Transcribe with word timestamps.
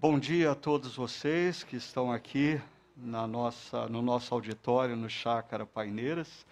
Bom 0.00 0.16
dia 0.16 0.52
a 0.52 0.54
todos 0.54 0.94
vocês 0.94 1.64
que 1.64 1.74
estão 1.74 2.12
aqui 2.12 2.60
na 2.96 3.26
nossa, 3.26 3.88
no 3.88 4.00
nosso 4.00 4.32
auditório 4.32 4.94
no 4.94 5.10
Chácara 5.10 5.66
Paineiras 5.66 6.46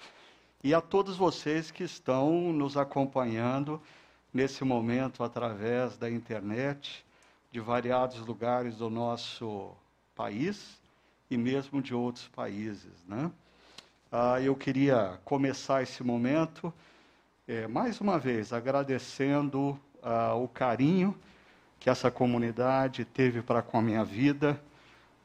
e 0.65 0.75
a 0.75 0.81
todos 0.81 1.17
vocês 1.17 1.71
que 1.71 1.85
estão 1.85 2.53
nos 2.53 2.77
acompanhando 2.77 3.81
nesse 4.35 4.65
momento 4.65 5.23
através 5.23 5.97
da 5.97 6.11
internet 6.11 7.07
de 7.53 7.61
variados 7.61 8.19
lugares 8.19 8.79
do 8.79 8.91
nosso 8.91 9.71
país 10.17 10.83
e 11.31 11.37
mesmo 11.37 11.81
de 11.81 11.95
outros 11.95 12.27
países, 12.27 13.05
né? 13.07 13.31
Ah, 14.11 14.41
eu 14.41 14.57
queria 14.57 15.21
começar 15.25 15.85
esse 15.85 16.03
momento 16.03 16.75
é, 17.47 17.69
mais 17.69 18.01
uma 18.01 18.19
vez 18.19 18.53
agradecendo 18.53 19.79
ah, 20.03 20.35
o 20.35 20.49
carinho 20.49 21.17
que 21.79 21.91
essa 21.91 22.11
comunidade 22.11 23.05
teve 23.05 23.43
para 23.43 23.63
com 23.63 23.79
a 23.79 23.83
minha 23.83 24.05
vida 24.05 24.61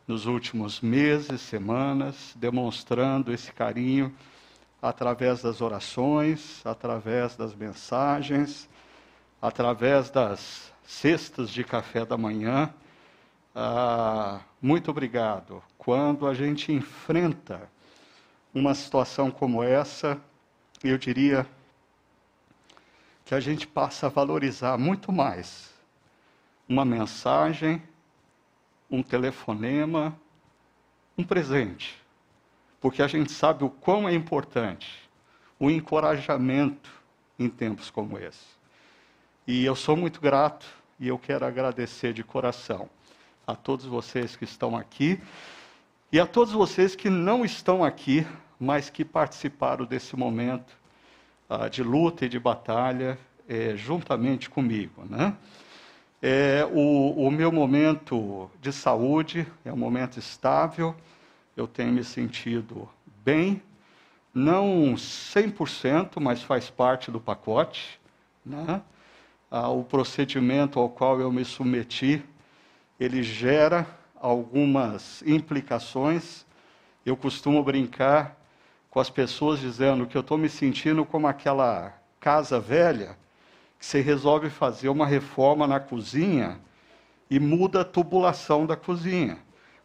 nos 0.07 0.25
últimos 0.25 0.81
meses, 0.81 1.41
semanas, 1.41 2.33
demonstrando 2.35 3.31
esse 3.31 3.51
carinho 3.51 4.13
através 4.81 5.41
das 5.41 5.61
orações, 5.61 6.61
através 6.65 7.35
das 7.35 7.55
mensagens, 7.55 8.67
através 9.41 10.09
das 10.09 10.71
cestas 10.83 11.49
de 11.49 11.63
café 11.63 12.05
da 12.05 12.17
manhã. 12.17 12.73
Ah, 13.55 14.41
muito 14.61 14.91
obrigado. 14.91 15.63
Quando 15.77 16.27
a 16.27 16.33
gente 16.33 16.71
enfrenta 16.71 17.69
uma 18.53 18.73
situação 18.73 19.31
como 19.31 19.63
essa, 19.63 20.19
eu 20.83 20.97
diria 20.97 21.45
que 23.23 23.33
a 23.33 23.39
gente 23.39 23.65
passa 23.65 24.07
a 24.07 24.09
valorizar 24.09 24.77
muito 24.77 25.11
mais 25.11 25.70
uma 26.71 26.85
mensagem, 26.85 27.83
um 28.89 29.03
telefonema, 29.03 30.17
um 31.17 31.23
presente. 31.23 32.01
Porque 32.79 33.03
a 33.03 33.07
gente 33.07 33.29
sabe 33.33 33.65
o 33.65 33.69
quão 33.69 34.07
é 34.07 34.13
importante 34.13 35.09
o 35.59 35.69
encorajamento 35.69 36.89
em 37.37 37.49
tempos 37.49 37.89
como 37.89 38.17
esse. 38.17 38.45
E 39.45 39.65
eu 39.65 39.75
sou 39.75 39.97
muito 39.97 40.21
grato 40.21 40.65
e 40.97 41.09
eu 41.09 41.19
quero 41.19 41.45
agradecer 41.45 42.13
de 42.13 42.23
coração 42.23 42.89
a 43.45 43.53
todos 43.53 43.85
vocês 43.85 44.37
que 44.37 44.45
estão 44.45 44.77
aqui 44.77 45.19
e 46.09 46.21
a 46.21 46.25
todos 46.25 46.53
vocês 46.53 46.95
que 46.95 47.09
não 47.09 47.43
estão 47.43 47.83
aqui, 47.83 48.25
mas 48.57 48.89
que 48.89 49.03
participaram 49.03 49.83
desse 49.85 50.15
momento 50.15 50.73
uh, 51.49 51.69
de 51.69 51.83
luta 51.83 52.25
e 52.25 52.29
de 52.29 52.39
batalha 52.39 53.19
eh, 53.49 53.75
juntamente 53.75 54.49
comigo. 54.49 55.03
Né? 55.09 55.35
É, 56.21 56.63
o, 56.71 57.25
o 57.25 57.31
meu 57.31 57.51
momento 57.51 58.47
de 58.61 58.71
saúde 58.71 59.47
é 59.65 59.73
um 59.73 59.77
momento 59.77 60.19
estável, 60.19 60.95
eu 61.57 61.67
tenho 61.67 61.91
me 61.91 62.03
sentido 62.03 62.87
bem, 63.25 63.59
não 64.31 64.93
100%, 64.93 66.19
mas 66.21 66.43
faz 66.43 66.69
parte 66.69 67.09
do 67.09 67.19
pacote. 67.19 67.99
Né? 68.45 68.83
Ah, 69.49 69.69
o 69.69 69.83
procedimento 69.83 70.79
ao 70.79 70.89
qual 70.89 71.19
eu 71.19 71.31
me 71.31 71.43
submeti, 71.43 72.23
ele 72.99 73.23
gera 73.23 73.87
algumas 74.15 75.23
implicações. 75.23 76.45
Eu 77.03 77.17
costumo 77.17 77.63
brincar 77.63 78.39
com 78.91 78.99
as 78.99 79.09
pessoas 79.09 79.59
dizendo 79.59 80.05
que 80.05 80.15
eu 80.15 80.21
estou 80.21 80.37
me 80.37 80.49
sentindo 80.49 81.03
como 81.03 81.27
aquela 81.27 81.93
casa 82.19 82.59
velha 82.59 83.17
que 83.81 83.87
você 83.87 83.99
resolve 83.99 84.51
fazer 84.51 84.89
uma 84.89 85.07
reforma 85.07 85.65
na 85.65 85.79
cozinha 85.79 86.59
e 87.27 87.39
muda 87.39 87.81
a 87.81 87.83
tubulação 87.83 88.63
da 88.63 88.75
cozinha. 88.75 89.39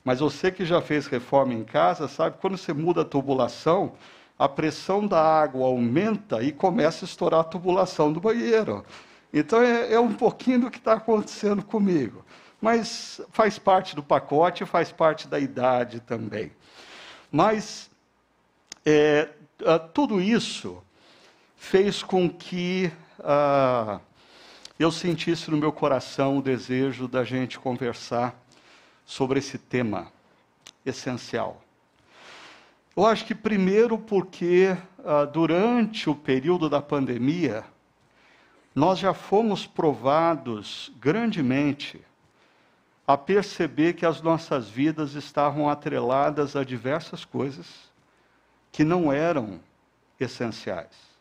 Mas 0.04 0.20
você 0.20 0.52
que 0.52 0.66
já 0.66 0.82
fez 0.82 1.06
reforma 1.06 1.54
em 1.54 1.64
casa, 1.64 2.06
sabe, 2.06 2.36
quando 2.38 2.58
você 2.58 2.74
muda 2.74 3.00
a 3.00 3.04
tubulação, 3.06 3.94
a 4.38 4.46
pressão 4.46 5.06
da 5.06 5.18
água 5.18 5.66
aumenta 5.66 6.42
e 6.42 6.52
começa 6.52 7.06
a 7.06 7.08
estourar 7.08 7.40
a 7.40 7.44
tubulação 7.44 8.12
do 8.12 8.20
banheiro. 8.20 8.84
Então 9.32 9.62
é, 9.62 9.94
é 9.94 9.98
um 9.98 10.12
pouquinho 10.12 10.60
do 10.60 10.70
que 10.70 10.76
está 10.76 10.92
acontecendo 10.92 11.64
comigo. 11.64 12.22
Mas 12.60 13.18
faz 13.30 13.58
parte 13.58 13.96
do 13.96 14.02
pacote, 14.02 14.66
faz 14.66 14.92
parte 14.92 15.26
da 15.26 15.40
idade 15.40 16.00
também. 16.00 16.52
Mas 17.32 17.90
é, 18.84 19.30
tudo 19.94 20.20
isso 20.20 20.82
fez 21.56 22.02
com 22.02 22.28
que 22.28 22.92
ah, 23.20 24.00
eu 24.78 24.90
sentisse 24.90 25.50
no 25.50 25.56
meu 25.56 25.72
coração 25.72 26.38
o 26.38 26.42
desejo 26.42 27.08
da 27.08 27.24
gente 27.24 27.58
conversar 27.58 28.34
sobre 29.04 29.38
esse 29.38 29.58
tema 29.58 30.12
essencial. 30.84 31.62
Eu 32.96 33.06
acho 33.06 33.24
que, 33.24 33.34
primeiro, 33.34 33.98
porque 33.98 34.76
ah, 35.04 35.24
durante 35.24 36.10
o 36.10 36.14
período 36.14 36.68
da 36.68 36.80
pandemia, 36.80 37.64
nós 38.74 38.98
já 38.98 39.14
fomos 39.14 39.66
provados 39.66 40.92
grandemente 41.00 42.00
a 43.06 43.16
perceber 43.16 43.94
que 43.94 44.04
as 44.04 44.20
nossas 44.20 44.68
vidas 44.68 45.14
estavam 45.14 45.70
atreladas 45.70 46.56
a 46.56 46.64
diversas 46.64 47.24
coisas 47.24 47.66
que 48.72 48.84
não 48.84 49.12
eram 49.12 49.60
essenciais. 50.18 51.15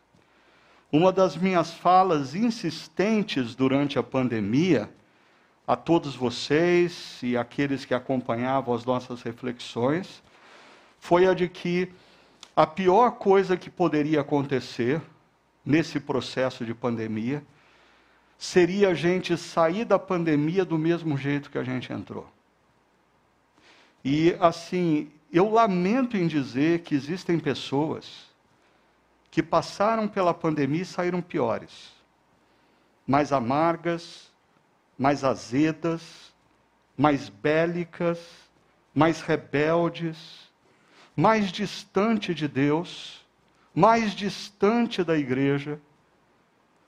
Uma 0.96 1.12
das 1.12 1.36
minhas 1.36 1.74
falas 1.74 2.34
insistentes 2.34 3.54
durante 3.54 3.98
a 3.98 4.02
pandemia, 4.02 4.88
a 5.66 5.76
todos 5.76 6.16
vocês 6.16 7.18
e 7.22 7.36
aqueles 7.36 7.84
que 7.84 7.92
acompanhavam 7.92 8.74
as 8.74 8.86
nossas 8.86 9.20
reflexões, 9.20 10.22
foi 10.98 11.26
a 11.26 11.34
de 11.34 11.50
que 11.50 11.92
a 12.56 12.66
pior 12.66 13.10
coisa 13.10 13.58
que 13.58 13.68
poderia 13.68 14.22
acontecer 14.22 15.02
nesse 15.62 16.00
processo 16.00 16.64
de 16.64 16.72
pandemia 16.72 17.44
seria 18.38 18.88
a 18.88 18.94
gente 18.94 19.36
sair 19.36 19.84
da 19.84 19.98
pandemia 19.98 20.64
do 20.64 20.78
mesmo 20.78 21.18
jeito 21.18 21.50
que 21.50 21.58
a 21.58 21.62
gente 21.62 21.92
entrou. 21.92 22.26
E 24.02 24.34
assim, 24.40 25.10
eu 25.30 25.50
lamento 25.50 26.16
em 26.16 26.26
dizer 26.26 26.80
que 26.80 26.94
existem 26.94 27.38
pessoas 27.38 28.34
que 29.36 29.42
passaram 29.42 30.08
pela 30.08 30.32
pandemia 30.32 30.80
e 30.80 30.86
saíram 30.86 31.20
piores, 31.20 31.92
mais 33.06 33.34
amargas, 33.34 34.32
mais 34.96 35.22
azedas, 35.24 36.32
mais 36.96 37.28
bélicas, 37.28 38.18
mais 38.94 39.20
rebeldes, 39.20 40.50
mais 41.14 41.52
distante 41.52 42.34
de 42.34 42.48
Deus, 42.48 43.26
mais 43.74 44.14
distante 44.14 45.04
da 45.04 45.18
igreja, 45.18 45.78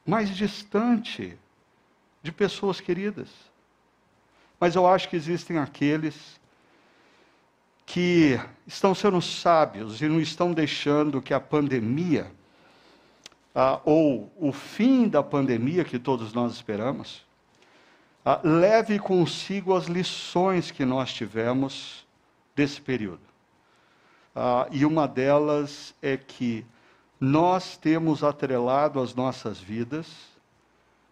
mais 0.06 0.34
distante 0.34 1.38
de 2.22 2.32
pessoas 2.32 2.80
queridas. 2.80 3.28
Mas 4.58 4.74
eu 4.74 4.86
acho 4.86 5.06
que 5.10 5.16
existem 5.16 5.58
aqueles 5.58 6.40
que 7.84 8.40
estão 8.66 8.94
sendo 8.94 9.20
sábios 9.20 10.00
e 10.00 10.08
não 10.08 10.18
estão 10.18 10.54
deixando 10.54 11.20
que 11.20 11.34
a 11.34 11.40
pandemia 11.40 12.37
ah, 13.54 13.80
ou 13.84 14.32
o 14.36 14.52
fim 14.52 15.08
da 15.08 15.22
pandemia 15.22 15.84
que 15.84 15.98
todos 15.98 16.32
nós 16.32 16.52
esperamos, 16.52 17.26
ah, 18.24 18.40
leve 18.42 18.98
consigo 18.98 19.74
as 19.74 19.86
lições 19.86 20.70
que 20.70 20.84
nós 20.84 21.12
tivemos 21.12 22.06
desse 22.54 22.80
período. 22.80 23.22
Ah, 24.34 24.68
e 24.70 24.84
uma 24.84 25.08
delas 25.08 25.94
é 26.02 26.16
que 26.16 26.64
nós 27.20 27.76
temos 27.76 28.22
atrelado 28.22 29.00
as 29.00 29.14
nossas 29.14 29.58
vidas 29.58 30.06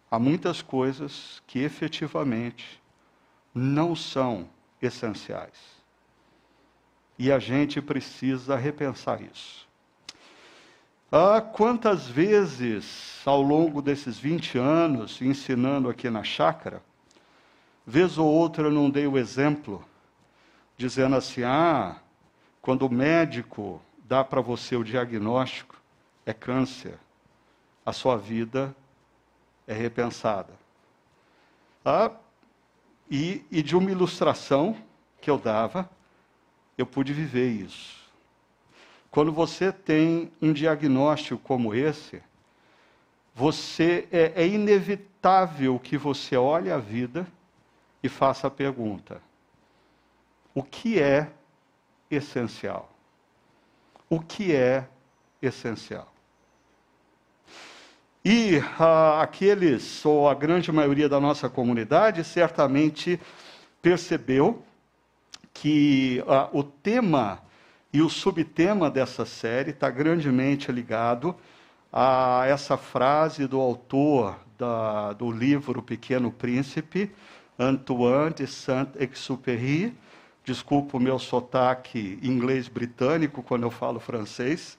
a 0.09 0.17
muitas 0.17 0.61
coisas 0.61 1.41
que 1.45 1.59
efetivamente 1.59 2.81
não 3.53 3.95
são 3.95 4.47
essenciais. 4.81 5.57
E 7.19 7.31
a 7.31 7.39
gente 7.39 7.81
precisa 7.81 8.55
repensar 8.55 9.21
isso. 9.21 9.66
Ah, 11.09 11.39
quantas 11.39 12.05
vezes 12.05 13.21
ao 13.25 13.41
longo 13.41 13.81
desses 13.81 14.19
20 14.19 14.57
anos 14.57 15.21
ensinando 15.21 15.89
aqui 15.89 16.09
na 16.09 16.21
chácara, 16.21 16.83
vez 17.85 18.17
ou 18.17 18.27
outra 18.27 18.67
eu 18.67 18.71
não 18.71 18.89
dei 18.89 19.07
o 19.07 19.17
exemplo, 19.17 19.81
dizendo 20.75 21.15
assim: 21.15 21.43
ah, 21.43 21.95
quando 22.61 22.85
o 22.85 22.91
médico 22.91 23.81
dá 24.03 24.21
para 24.21 24.41
você 24.41 24.75
o 24.75 24.83
diagnóstico, 24.83 25.77
é 26.25 26.33
câncer, 26.33 26.99
a 27.85 27.93
sua 27.93 28.17
vida 28.17 28.75
é 29.65 29.73
repensada. 29.73 30.51
Ah, 31.85 32.11
e, 33.09 33.45
e 33.49 33.63
de 33.63 33.77
uma 33.77 33.89
ilustração 33.89 34.75
que 35.21 35.29
eu 35.29 35.37
dava, 35.37 35.89
eu 36.77 36.85
pude 36.85 37.13
viver 37.13 37.49
isso. 37.49 38.06
Quando 39.09 39.31
você 39.31 39.71
tem 39.71 40.31
um 40.41 40.53
diagnóstico 40.53 41.41
como 41.43 41.73
esse, 41.73 42.21
você 43.33 44.07
é, 44.11 44.33
é 44.35 44.47
inevitável 44.47 45.79
que 45.79 45.97
você 45.97 46.35
olhe 46.35 46.71
a 46.71 46.77
vida 46.77 47.27
e 48.01 48.09
faça 48.09 48.47
a 48.47 48.51
pergunta: 48.51 49.21
o 50.53 50.63
que 50.63 50.99
é 50.99 51.31
essencial? 52.09 52.91
O 54.09 54.19
que 54.19 54.55
é 54.55 54.87
essencial? 55.41 56.11
E 58.23 58.61
ah, 58.79 59.21
aqueles, 59.21 60.05
ou 60.05 60.27
a 60.27 60.33
grande 60.33 60.71
maioria 60.71 61.07
da 61.07 61.19
nossa 61.19 61.49
comunidade, 61.49 62.23
certamente 62.23 63.19
percebeu 63.81 64.63
que 65.53 66.23
ah, 66.27 66.49
o 66.51 66.61
tema 66.63 67.41
e 67.91 68.01
o 68.01 68.09
subtema 68.09 68.89
dessa 68.89 69.25
série 69.25 69.71
está 69.71 69.89
grandemente 69.89 70.71
ligado 70.71 71.35
a 71.91 72.43
essa 72.45 72.77
frase 72.77 73.47
do 73.47 73.59
autor 73.59 74.37
da, 74.57 75.13
do 75.13 75.31
livro 75.31 75.81
Pequeno 75.81 76.31
Príncipe, 76.31 77.11
Antoine 77.57 78.33
de 78.33 78.47
Saint-Exupéry. 78.47 79.95
Desculpa 80.43 80.97
o 80.97 80.99
meu 80.99 81.17
sotaque 81.17 82.19
inglês 82.21 82.67
britânico 82.67 83.41
quando 83.41 83.63
eu 83.63 83.71
falo 83.71 83.99
francês, 83.99 84.77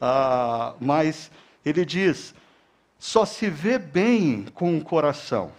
ah, 0.00 0.74
mas 0.80 1.30
ele 1.64 1.84
diz: 1.84 2.34
só 2.98 3.24
se 3.24 3.50
vê 3.50 3.78
bem 3.78 4.46
com 4.54 4.76
o 4.76 4.82
coração. 4.82 5.52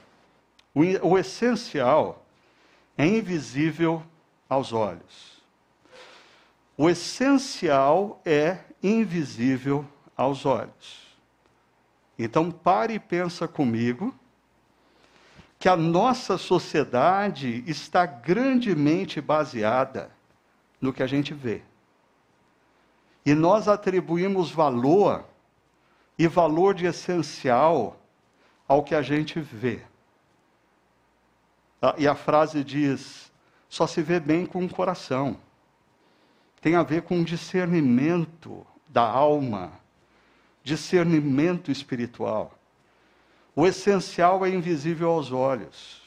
O, 0.74 0.82
o 1.08 1.18
essencial 1.18 2.26
é 2.98 3.06
invisível 3.06 4.02
aos 4.50 4.74
olhos. 4.74 5.33
O 6.78 6.90
essencial 6.90 8.22
é 8.26 8.60
invisível 8.82 9.86
aos 10.16 10.46
olhos. 10.46 11.18
Então 12.18 12.52
pare 12.52 12.96
e 12.96 13.00
pensa 13.00 13.48
comigo 13.48 14.14
que 15.60 15.70
a 15.70 15.76
nossa 15.78 16.38
sociedade 16.38 17.64
está 17.68 18.06
grandemente 18.06 19.22
baseada 19.22 20.12
no 20.82 20.92
que 20.92 21.02
a 21.02 21.08
gente 21.08 21.34
vê. 21.34 21.62
E 23.26 23.34
nós 23.34 23.68
atribuímos 23.68 24.52
valor 24.52 25.24
e 26.18 26.28
valor 26.28 26.74
de 26.74 26.86
essencial 26.86 28.00
ao 28.68 28.84
que 28.84 28.94
a 28.94 29.02
gente 29.02 29.40
vê. 29.40 29.82
Ah, 31.82 31.96
e 31.98 32.08
a 32.08 32.16
frase 32.16 32.64
diz: 32.64 33.32
só 33.70 33.88
se 33.88 34.02
vê 34.02 34.20
bem 34.20 34.46
com 34.46 34.66
o 34.66 34.70
coração. 34.70 35.38
Tem 36.64 36.78
a 36.78 36.82
ver 36.82 37.02
com 37.02 37.22
discernimento 37.22 38.66
da 38.88 39.02
alma, 39.02 39.74
discernimento 40.64 41.70
espiritual. 41.70 42.58
O 43.54 43.68
essencial 43.68 44.46
é 44.46 44.50
invisível 44.50 45.10
aos 45.10 45.30
olhos. 45.30 46.02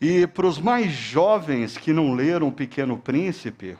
E 0.00 0.26
para 0.26 0.44
os 0.44 0.58
mais 0.58 0.90
jovens 0.90 1.78
que 1.78 1.92
não 1.92 2.14
leram 2.14 2.48
O 2.48 2.52
Pequeno 2.52 2.98
Príncipe, 2.98 3.78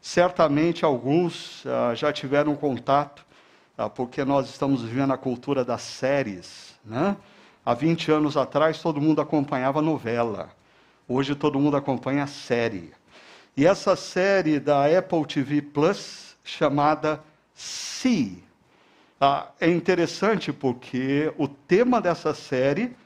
certamente 0.00 0.84
alguns 0.84 1.64
ah, 1.64 1.94
já 1.94 2.12
tiveram 2.12 2.56
contato 2.56 3.24
ah, 3.78 3.88
porque 3.88 4.24
nós 4.24 4.50
estamos 4.50 4.82
vivendo 4.82 5.12
a 5.12 5.16
cultura 5.16 5.64
das 5.64 5.82
séries. 5.82 6.74
Né? 6.84 7.16
Há 7.64 7.74
20 7.74 8.10
anos 8.10 8.36
atrás, 8.36 8.82
todo 8.82 9.00
mundo 9.00 9.20
acompanhava 9.20 9.80
novela. 9.80 10.50
Hoje, 11.06 11.36
todo 11.36 11.60
mundo 11.60 11.76
acompanha 11.76 12.24
a 12.24 12.26
série. 12.26 12.92
E 13.56 13.66
essa 13.66 13.94
série 13.96 14.58
da 14.58 14.86
Apple 14.86 15.24
TV 15.26 15.62
Plus, 15.62 16.36
chamada 16.44 17.22
Si, 17.54 18.42
ah, 19.20 19.48
é 19.60 19.70
interessante 19.70 20.52
porque 20.52 21.32
o 21.38 21.46
tema 21.46 22.00
dessa 22.00 22.34
série 22.34 22.96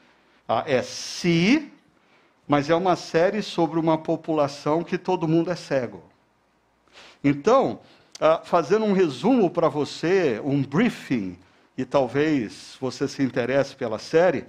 ah, 0.47 0.63
é 0.65 0.81
Si, 0.81 1.71
mas 2.47 2.69
é 2.69 2.75
uma 2.75 2.95
série 2.95 3.43
sobre 3.43 3.79
uma 3.79 3.97
população 3.97 4.83
que 4.83 4.97
todo 4.97 5.27
mundo 5.27 5.51
é 5.51 5.55
cego. 5.55 6.03
Então, 7.23 7.79
Uh, 8.19 8.45
fazendo 8.45 8.83
um 8.83 8.91
resumo 8.91 9.49
para 9.49 9.69
você, 9.69 10.41
um 10.43 10.61
briefing, 10.61 11.39
e 11.77 11.85
talvez 11.85 12.75
você 12.77 13.07
se 13.07 13.23
interesse 13.23 13.73
pela 13.77 13.97
série. 13.97 14.39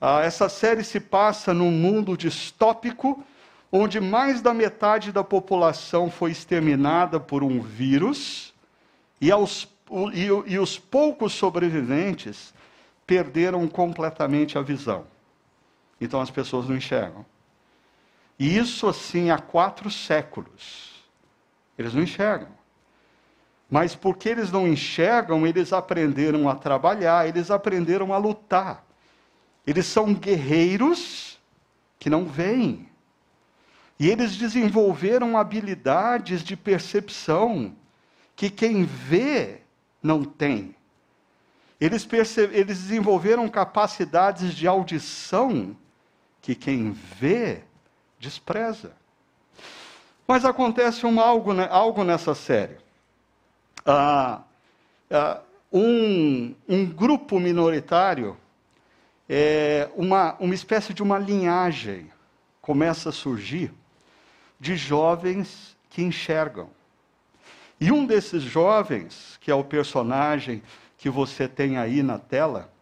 Uh, 0.00 0.18
essa 0.24 0.48
série 0.48 0.82
se 0.82 0.98
passa 0.98 1.54
num 1.54 1.70
mundo 1.70 2.16
distópico, 2.16 3.22
onde 3.70 4.00
mais 4.00 4.40
da 4.40 4.54
metade 4.54 5.12
da 5.12 5.24
população 5.24 6.10
foi 6.10 6.30
exterminada 6.30 7.18
por 7.18 7.42
um 7.42 7.60
vírus, 7.60 8.54
e, 9.20 9.30
aos, 9.30 9.68
e, 10.12 10.52
e 10.52 10.58
os 10.58 10.78
poucos 10.78 11.32
sobreviventes 11.32 12.54
perderam 13.06 13.66
completamente 13.68 14.58
a 14.58 14.62
visão. 14.62 15.06
Então 16.00 16.20
as 16.20 16.30
pessoas 16.30 16.68
não 16.68 16.76
enxergam. 16.76 17.24
E 18.38 18.56
isso 18.56 18.86
assim 18.86 19.30
há 19.30 19.38
quatro 19.38 19.90
séculos. 19.90 20.94
Eles 21.78 21.94
não 21.94 22.02
enxergam. 22.02 22.50
Mas 23.70 23.94
porque 23.94 24.28
eles 24.28 24.52
não 24.52 24.68
enxergam, 24.68 25.46
eles 25.46 25.72
aprenderam 25.72 26.48
a 26.48 26.54
trabalhar, 26.54 27.26
eles 27.26 27.50
aprenderam 27.50 28.12
a 28.12 28.18
lutar. 28.18 28.84
Eles 29.66 29.86
são 29.86 30.14
guerreiros 30.14 31.40
que 31.98 32.08
não 32.08 32.24
veem. 32.24 32.88
E 33.98 34.08
eles 34.08 34.36
desenvolveram 34.36 35.38
habilidades 35.38 36.42
de 36.42 36.56
percepção 36.56 37.74
que 38.34 38.50
quem 38.50 38.84
vê 38.84 39.60
não 40.02 40.24
tem. 40.24 40.74
Eles, 41.80 42.06
eles 42.52 42.78
desenvolveram 42.78 43.48
capacidades 43.48 44.54
de 44.54 44.66
audição 44.66 45.76
que 46.42 46.54
quem 46.54 46.92
vê 46.92 47.62
despreza. 48.18 48.92
Mas 50.26 50.44
acontece 50.44 51.06
um 51.06 51.20
algo, 51.20 51.52
né, 51.52 51.68
algo 51.70 52.04
nessa 52.04 52.34
série 52.34 52.86
ah, 53.86 54.42
ah, 55.10 55.40
um, 55.72 56.54
um, 56.68 56.84
grupo 56.86 57.38
minoritário, 57.38 58.36
é, 59.28 59.88
uma, 59.94 60.34
uma 60.40 60.54
espécie 60.54 60.92
de 60.92 61.02
uma 61.02 61.18
linhagem 61.18 62.10
começa 62.60 63.10
a 63.10 63.12
surgir 63.12 63.72
de 64.58 64.76
jovens 64.76 65.76
que 65.90 66.02
enxergam. 66.02 66.70
E 67.80 67.92
um 67.92 68.06
desses 68.06 68.42
jovens, 68.42 69.38
que 69.40 69.50
é 69.50 69.54
o 69.54 69.64
personagem 69.64 70.62
que 70.96 71.10
você 71.10 71.46
tem 71.46 71.76
aí 71.76 72.02
na 72.02 72.18
tela, 72.18 72.72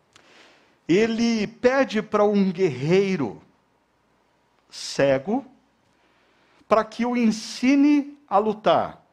ele 0.88 1.46
pede 1.46 2.02
para 2.02 2.24
um 2.24 2.52
guerreiro 2.52 3.42
cego 4.70 5.44
para 6.68 6.84
que 6.84 7.04
o 7.04 7.16
ensine 7.16 8.18
a 8.28 8.38
lutar. 8.38 9.04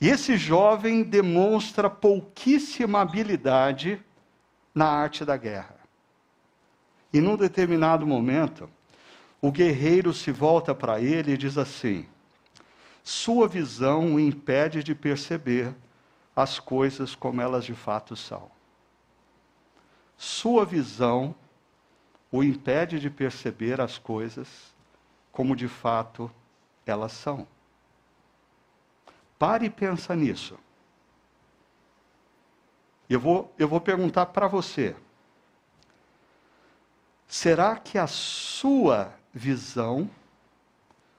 E 0.00 0.08
esse 0.08 0.36
jovem 0.36 1.02
demonstra 1.02 1.88
pouquíssima 1.88 3.00
habilidade 3.00 4.02
na 4.74 4.86
arte 4.86 5.24
da 5.24 5.36
guerra. 5.36 5.76
E 7.12 7.20
num 7.20 7.36
determinado 7.36 8.06
momento, 8.06 8.68
o 9.44 9.52
guerreiro 9.52 10.14
se 10.14 10.32
volta 10.32 10.74
para 10.74 10.98
ele 10.98 11.32
e 11.32 11.36
diz 11.36 11.58
assim: 11.58 12.08
Sua 13.02 13.46
visão 13.46 14.14
o 14.14 14.18
impede 14.18 14.82
de 14.82 14.94
perceber 14.94 15.74
as 16.34 16.58
coisas 16.58 17.14
como 17.14 17.42
elas 17.42 17.66
de 17.66 17.74
fato 17.74 18.16
são. 18.16 18.50
Sua 20.16 20.64
visão 20.64 21.34
o 22.32 22.42
impede 22.42 22.98
de 22.98 23.10
perceber 23.10 23.82
as 23.82 23.98
coisas 23.98 24.48
como 25.30 25.54
de 25.54 25.68
fato 25.68 26.30
elas 26.86 27.12
são. 27.12 27.46
Pare 29.38 29.66
e 29.66 29.70
pensa 29.70 30.16
nisso. 30.16 30.58
Eu 33.10 33.20
vou, 33.20 33.52
eu 33.58 33.68
vou 33.68 33.78
perguntar 33.82 34.24
para 34.24 34.48
você. 34.48 34.96
Será 37.28 37.76
que 37.76 37.98
a 37.98 38.06
sua 38.06 39.12
visão 39.34 40.08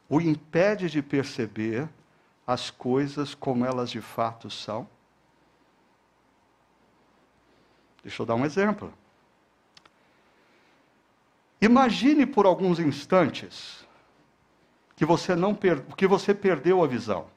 o 0.10 0.22
impede 0.22 0.90
de 0.90 1.02
perceber 1.02 1.90
as 2.48 2.72
coisas 2.72 3.36
como 3.36 3.66
elas 3.66 3.90
de 3.90 4.02
fato 4.02 4.50
são? 4.50 4.88
Deixa 8.02 8.22
eu 8.22 8.26
dar 8.26 8.36
um 8.36 8.46
exemplo. 8.46 8.94
Imagine 11.60 12.26
por 12.26 12.46
alguns 12.46 12.80
instantes 12.80 13.86
que 14.96 15.06
você 15.06 15.36
não 15.36 15.54
per... 15.54 15.84
que 15.98 16.08
você 16.08 16.34
perdeu 16.34 16.84
a 16.84 16.88
visão 16.88 17.28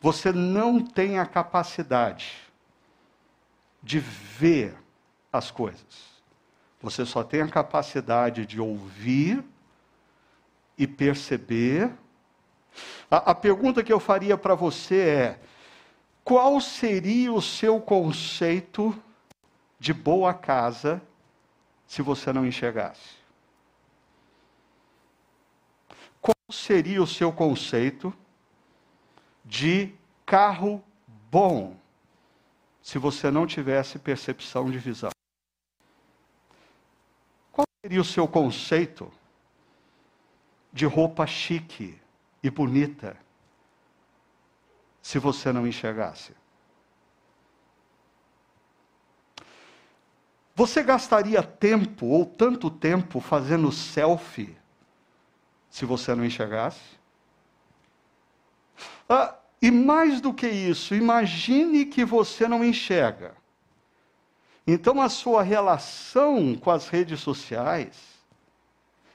você 0.00 0.32
não 0.32 0.80
tem 0.84 1.18
a 1.18 1.26
capacidade 1.26 2.36
de 3.82 3.98
ver 3.98 4.76
as 5.32 5.50
coisas. 5.50 6.15
Você 6.86 7.04
só 7.04 7.24
tem 7.24 7.40
a 7.40 7.48
capacidade 7.48 8.46
de 8.46 8.60
ouvir 8.60 9.42
e 10.78 10.86
perceber. 10.86 11.92
A, 13.10 13.32
a 13.32 13.34
pergunta 13.34 13.82
que 13.82 13.92
eu 13.92 13.98
faria 13.98 14.38
para 14.38 14.54
você 14.54 15.00
é: 15.00 15.40
qual 16.22 16.60
seria 16.60 17.32
o 17.32 17.42
seu 17.42 17.80
conceito 17.80 18.96
de 19.80 19.92
boa 19.92 20.32
casa 20.32 21.02
se 21.88 22.02
você 22.02 22.32
não 22.32 22.46
enxergasse? 22.46 23.16
qual 26.20 26.34
seria 26.50 27.02
o 27.02 27.06
seu 27.06 27.32
conceito 27.32 28.14
de 29.44 29.92
carro 30.24 30.82
bom 31.32 31.76
se 32.80 32.96
você 32.96 33.28
não 33.28 33.44
tivesse 33.44 33.98
percepção 33.98 34.70
de 34.70 34.78
visão? 34.78 35.15
Seria 37.86 38.00
o 38.00 38.04
seu 38.04 38.26
conceito 38.26 39.08
de 40.72 40.84
roupa 40.86 41.24
chique 41.24 41.96
e 42.42 42.50
bonita 42.50 43.16
se 45.00 45.20
você 45.20 45.52
não 45.52 45.64
enxergasse? 45.68 46.32
Você 50.52 50.82
gastaria 50.82 51.44
tempo 51.44 52.06
ou 52.06 52.26
tanto 52.26 52.72
tempo 52.72 53.20
fazendo 53.20 53.70
selfie 53.70 54.58
se 55.70 55.84
você 55.84 56.12
não 56.12 56.24
enxergasse? 56.24 56.98
Ah, 59.08 59.36
e 59.62 59.70
mais 59.70 60.20
do 60.20 60.34
que 60.34 60.48
isso, 60.48 60.92
imagine 60.92 61.86
que 61.86 62.04
você 62.04 62.48
não 62.48 62.64
enxerga. 62.64 63.36
Então 64.66 65.00
a 65.00 65.08
sua 65.08 65.42
relação 65.42 66.56
com 66.56 66.70
as 66.70 66.88
redes 66.88 67.20
sociais 67.20 67.96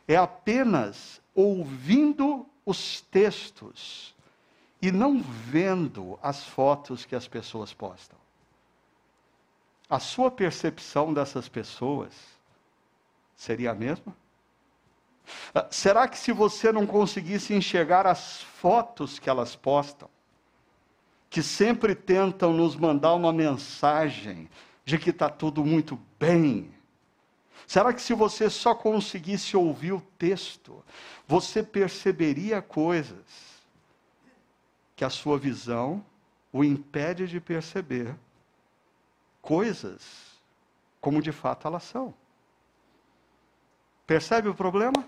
é 0.08 0.16
apenas 0.16 1.22
ouvindo 1.36 2.46
os 2.66 3.02
textos 3.02 4.16
e 4.82 4.92
não 4.92 5.22
vendo 5.22 6.18
as 6.22 6.44
fotos 6.44 7.06
que 7.06 7.16
as 7.16 7.28
pessoas 7.28 7.74
postam 7.74 8.22
a 9.92 10.00
sua 10.00 10.32
percepção 10.32 11.14
dessas 11.14 11.50
pessoas 11.50 12.14
seria 13.36 13.72
a 13.72 13.76
mesma? 13.76 14.16
Ah, 15.54 15.68
será 15.70 16.08
que 16.08 16.18
se 16.18 16.32
você 16.32 16.72
não 16.72 16.88
conseguisse 16.88 17.54
enxergar 17.54 18.08
as 18.08 18.42
fotos 18.42 19.20
que 19.20 19.30
elas 19.30 19.54
postam, 19.54 20.10
que 21.30 21.44
sempre 21.44 21.94
tentam 21.94 22.54
nos 22.54 22.74
mandar 22.74 23.14
uma 23.16 23.34
mensagem 23.34 24.50
de 24.84 24.98
que 24.98 25.12
está 25.12 25.30
tudo 25.30 25.64
muito 25.64 26.00
bem, 26.20 26.74
será 27.68 27.94
que 27.94 28.02
se 28.02 28.14
você 28.14 28.50
só 28.50 28.74
conseguisse 28.76 29.56
ouvir 29.56 29.94
o 29.94 30.02
texto, 30.18 30.84
você 31.28 31.64
perceberia 31.64 32.62
coisas 32.62 33.26
que 34.96 35.06
a 35.06 35.10
sua 35.10 35.38
visão 35.38 36.06
o 36.52 36.64
impede 36.64 37.28
de 37.28 37.40
perceber? 37.40 38.16
coisas 39.42 40.02
como 41.00 41.22
de 41.22 41.32
fato 41.32 41.68
elas 41.68 41.84
são. 41.84 42.14
Percebe 44.06 44.48
o 44.50 44.56
problema? 44.56 45.08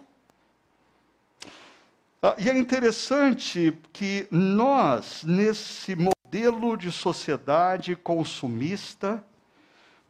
Ah, 2.22 2.36
e 2.38 2.50
é 2.50 2.58
interessante 2.58 3.78
que 3.92 4.28
nós, 4.32 5.24
nesse 5.24 5.96
modelo 5.96 6.78
de 6.78 6.92
sociedade 6.92 7.96
consumista, 7.96 9.24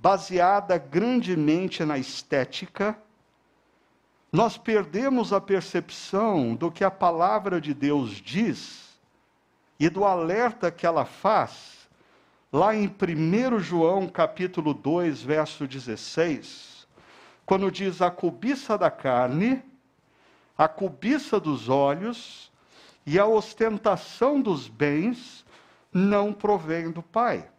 baseada 0.04 0.78
grandemente 0.78 1.86
na 1.86 1.98
estética, 1.98 2.96
nós 4.30 4.58
perdemos 4.58 5.32
a 5.32 5.40
percepção 5.40 6.54
do 6.54 6.70
que 6.70 6.84
a 6.84 6.92
palavra 6.92 7.62
de 7.62 7.74
Deus 7.74 8.12
diz 8.12 9.00
e 9.80 9.90
do 9.90 10.04
alerta 10.04 10.70
que 10.70 10.86
ela 10.86 11.06
faz 11.06 11.74
Lá 12.54 12.76
em 12.76 12.86
1 12.86 13.58
João 13.58 14.08
capítulo 14.08 14.76
2, 14.76 15.24
verso 15.24 15.66
16, 15.66 16.88
quando 17.48 17.72
diz 17.72 18.00
a 18.00 18.12
cobiça 18.12 18.78
da 18.78 18.92
carne, 18.92 19.60
a 20.56 20.68
cobiça 20.68 21.40
dos 21.40 21.68
olhos 21.68 22.52
e 23.08 23.18
a 23.18 23.26
ostentação 23.26 24.40
dos 24.40 24.68
bens 24.68 25.44
não 25.92 26.32
provém 26.32 26.92
do 26.92 27.02
Pai. 27.02 27.50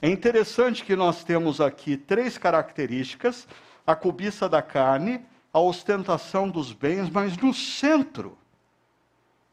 É 0.00 0.08
interessante 0.08 0.84
que 0.84 0.94
nós 0.94 1.24
temos 1.24 1.60
aqui 1.60 1.96
três 1.96 2.36
características: 2.36 3.46
a 3.86 3.96
cobiça 3.96 4.48
da 4.48 4.60
carne, 4.60 5.24
a 5.52 5.60
ostentação 5.60 6.48
dos 6.48 6.72
bens, 6.72 7.08
mas 7.08 7.36
no 7.36 7.54
centro 7.54 8.36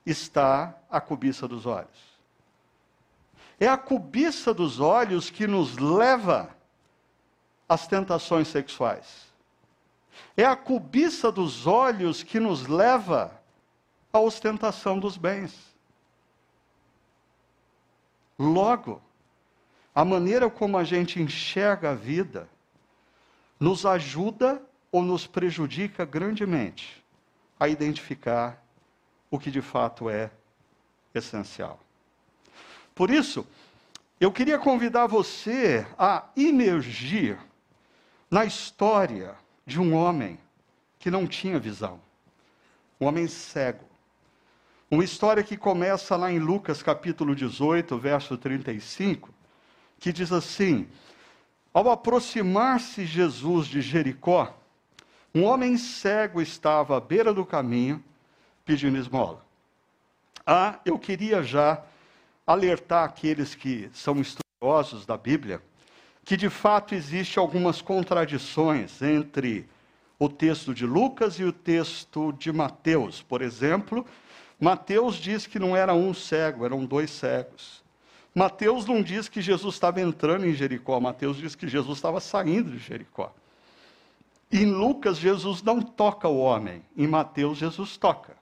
está 0.05 0.77
a 0.89 1.00
cobiça 1.00 1.47
dos 1.47 1.65
olhos. 1.65 2.13
É 3.59 3.67
a 3.67 3.77
cobiça 3.77 4.53
dos 4.53 4.79
olhos 4.79 5.29
que 5.29 5.47
nos 5.47 5.77
leva 5.77 6.53
às 7.69 7.88
tentações 7.88 8.50
sexuais. 8.50 9.31
É 10.35 10.45
a 10.45 10.55
cobiça 10.55 11.31
dos 11.31 11.65
olhos 11.65 12.23
que 12.23 12.39
nos 12.39 12.67
leva 12.67 13.31
à 14.12 14.19
ostentação 14.19 15.00
dos 15.00 15.17
bens. 15.17 15.73
Logo, 18.38 19.01
a 19.93 20.03
maneira 20.03 20.50
como 20.50 20.77
a 20.77 20.83
gente 20.83 21.21
enxerga 21.21 21.91
a 21.91 21.95
vida 21.95 22.50
nos 23.59 23.85
ajuda 23.85 24.62
ou 24.91 25.01
nos 25.03 25.27
prejudica 25.27 26.05
grandemente 26.05 27.03
a 27.59 27.67
identificar 27.67 28.63
o 29.29 29.39
que 29.39 29.50
de 29.50 29.62
fato 29.62 30.09
é 30.09 30.29
essencial. 31.13 31.79
Por 32.93 33.09
isso, 33.09 33.47
eu 34.19 34.31
queria 34.31 34.59
convidar 34.59 35.07
você 35.07 35.85
a 35.97 36.29
imergir 36.35 37.38
na 38.29 38.45
história 38.45 39.35
de 39.65 39.79
um 39.79 39.95
homem 39.95 40.39
que 41.00 41.09
não 41.09 41.27
tinha 41.27 41.59
visão, 41.59 42.00
um 43.00 43.05
homem 43.05 43.27
cego. 43.27 43.85
Uma 44.89 45.03
história 45.03 45.43
que 45.43 45.57
começa 45.57 46.15
lá 46.15 46.31
em 46.31 46.38
Lucas 46.38 46.83
capítulo 46.83 47.35
18, 47.35 47.97
verso 47.97 48.38
35, 48.38 49.33
que 50.03 50.12
diz 50.12 50.33
assim: 50.33 50.86
Ao 51.74 51.89
aproximar-se 51.89 53.05
Jesus 53.05 53.67
de 53.67 53.81
Jericó, 53.81 54.53
um 55.33 55.45
homem 55.45 55.77
cego 55.77 56.41
estava 56.41 56.98
à 56.98 57.00
beira 57.00 57.33
do 57.33 57.45
caminho 57.45 58.03
pedindo 58.65 58.98
esmola. 58.98 59.45
Ah, 60.45 60.77
eu 60.83 61.00
queria 61.00 61.41
já 61.41 61.81
alertar 62.45 63.05
aqueles 63.05 63.55
que 63.55 63.89
são 63.93 64.19
estudiosos 64.19 65.05
da 65.05 65.15
Bíblia 65.15 65.62
que 66.25 66.36
de 66.36 66.50
fato 66.50 66.93
existe 66.93 67.39
algumas 67.39 67.81
contradições 67.81 69.01
entre 69.01 69.69
o 70.19 70.27
texto 70.27 70.74
de 70.74 70.86
Lucas 70.86 71.39
e 71.39 71.45
o 71.45 71.53
texto 71.53 72.33
de 72.33 72.51
Mateus. 72.51 73.22
Por 73.22 73.41
exemplo, 73.41 74.05
Mateus 74.60 75.15
diz 75.15 75.48
que 75.48 75.60
não 75.60 75.75
era 75.75 75.93
um 75.93 76.13
cego, 76.13 76.65
eram 76.65 76.86
dois 76.86 77.10
cegos. 77.10 77.83
Mateus 78.34 78.86
não 78.86 79.02
diz 79.02 79.30
que 79.30 79.42
Jesus 79.42 79.75
estava 79.75 80.02
entrando 80.02 80.46
em 80.46 80.54
Jericó, 80.54 81.00
Mateus 81.00 81.38
diz 81.38 81.56
que 81.56 81.68
Jesus 81.68 81.98
estava 81.98 82.20
saindo 82.20 82.72
de 82.72 82.80
Jericó. 82.80 83.32
Em 84.52 84.66
Lucas, 84.66 85.18
Jesus 85.18 85.62
não 85.62 85.82
toca 85.82 86.28
o 86.28 86.40
homem, 86.40 86.84
em 86.98 87.08
Mateus, 87.08 87.58
Jesus 87.58 87.98
toca. 87.98 88.36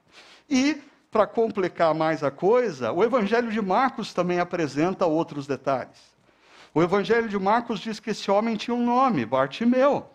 E 0.49 0.81
para 1.09 1.27
complicar 1.27 1.93
mais 1.93 2.23
a 2.23 2.31
coisa, 2.31 2.91
o 2.91 3.03
Evangelho 3.03 3.51
de 3.51 3.61
Marcos 3.61 4.13
também 4.13 4.39
apresenta 4.39 5.05
outros 5.05 5.45
detalhes. 5.45 6.11
O 6.73 6.81
Evangelho 6.81 7.27
de 7.27 7.37
Marcos 7.37 7.81
diz 7.81 7.99
que 7.99 8.11
esse 8.11 8.31
homem 8.31 8.55
tinha 8.55 8.73
um 8.73 8.85
nome, 8.85 9.25
Bartimeu. 9.25 10.09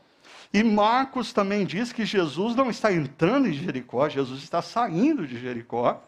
E 0.52 0.62
Marcos 0.62 1.34
também 1.34 1.66
diz 1.66 1.92
que 1.92 2.06
Jesus 2.06 2.54
não 2.54 2.70
está 2.70 2.90
entrando 2.90 3.46
em 3.46 3.52
Jericó, 3.52 4.08
Jesus 4.08 4.42
está 4.42 4.62
saindo 4.62 5.26
de 5.26 5.38
Jericó. 5.38 6.02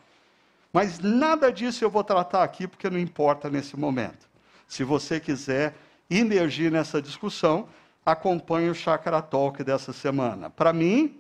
Mas 0.73 0.99
nada 0.99 1.53
disso 1.53 1.85
eu 1.85 1.91
vou 1.91 2.05
tratar 2.05 2.43
aqui, 2.43 2.67
porque 2.69 2.91
não 2.91 2.99
importa 2.99 3.49
nesse 3.49 3.77
momento. 3.77 4.29
Se 4.67 4.85
você 4.85 5.19
quiser 5.19 5.75
emergir 6.11 6.71
nessa 6.71 7.01
discussão, 7.01 7.69
acompanhe 8.05 8.71
o 8.71 8.75
Chakra 8.75 9.23
Talk 9.23 9.63
dessa 9.65 9.93
semana. 9.93 10.51
Para 10.51 10.73
mim, 10.73 11.19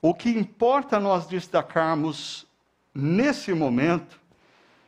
o 0.00 0.14
que 0.14 0.30
importa 0.30 1.00
nós 1.00 1.26
destacarmos 1.26 2.46
nesse 2.94 3.52
momento 3.52 4.20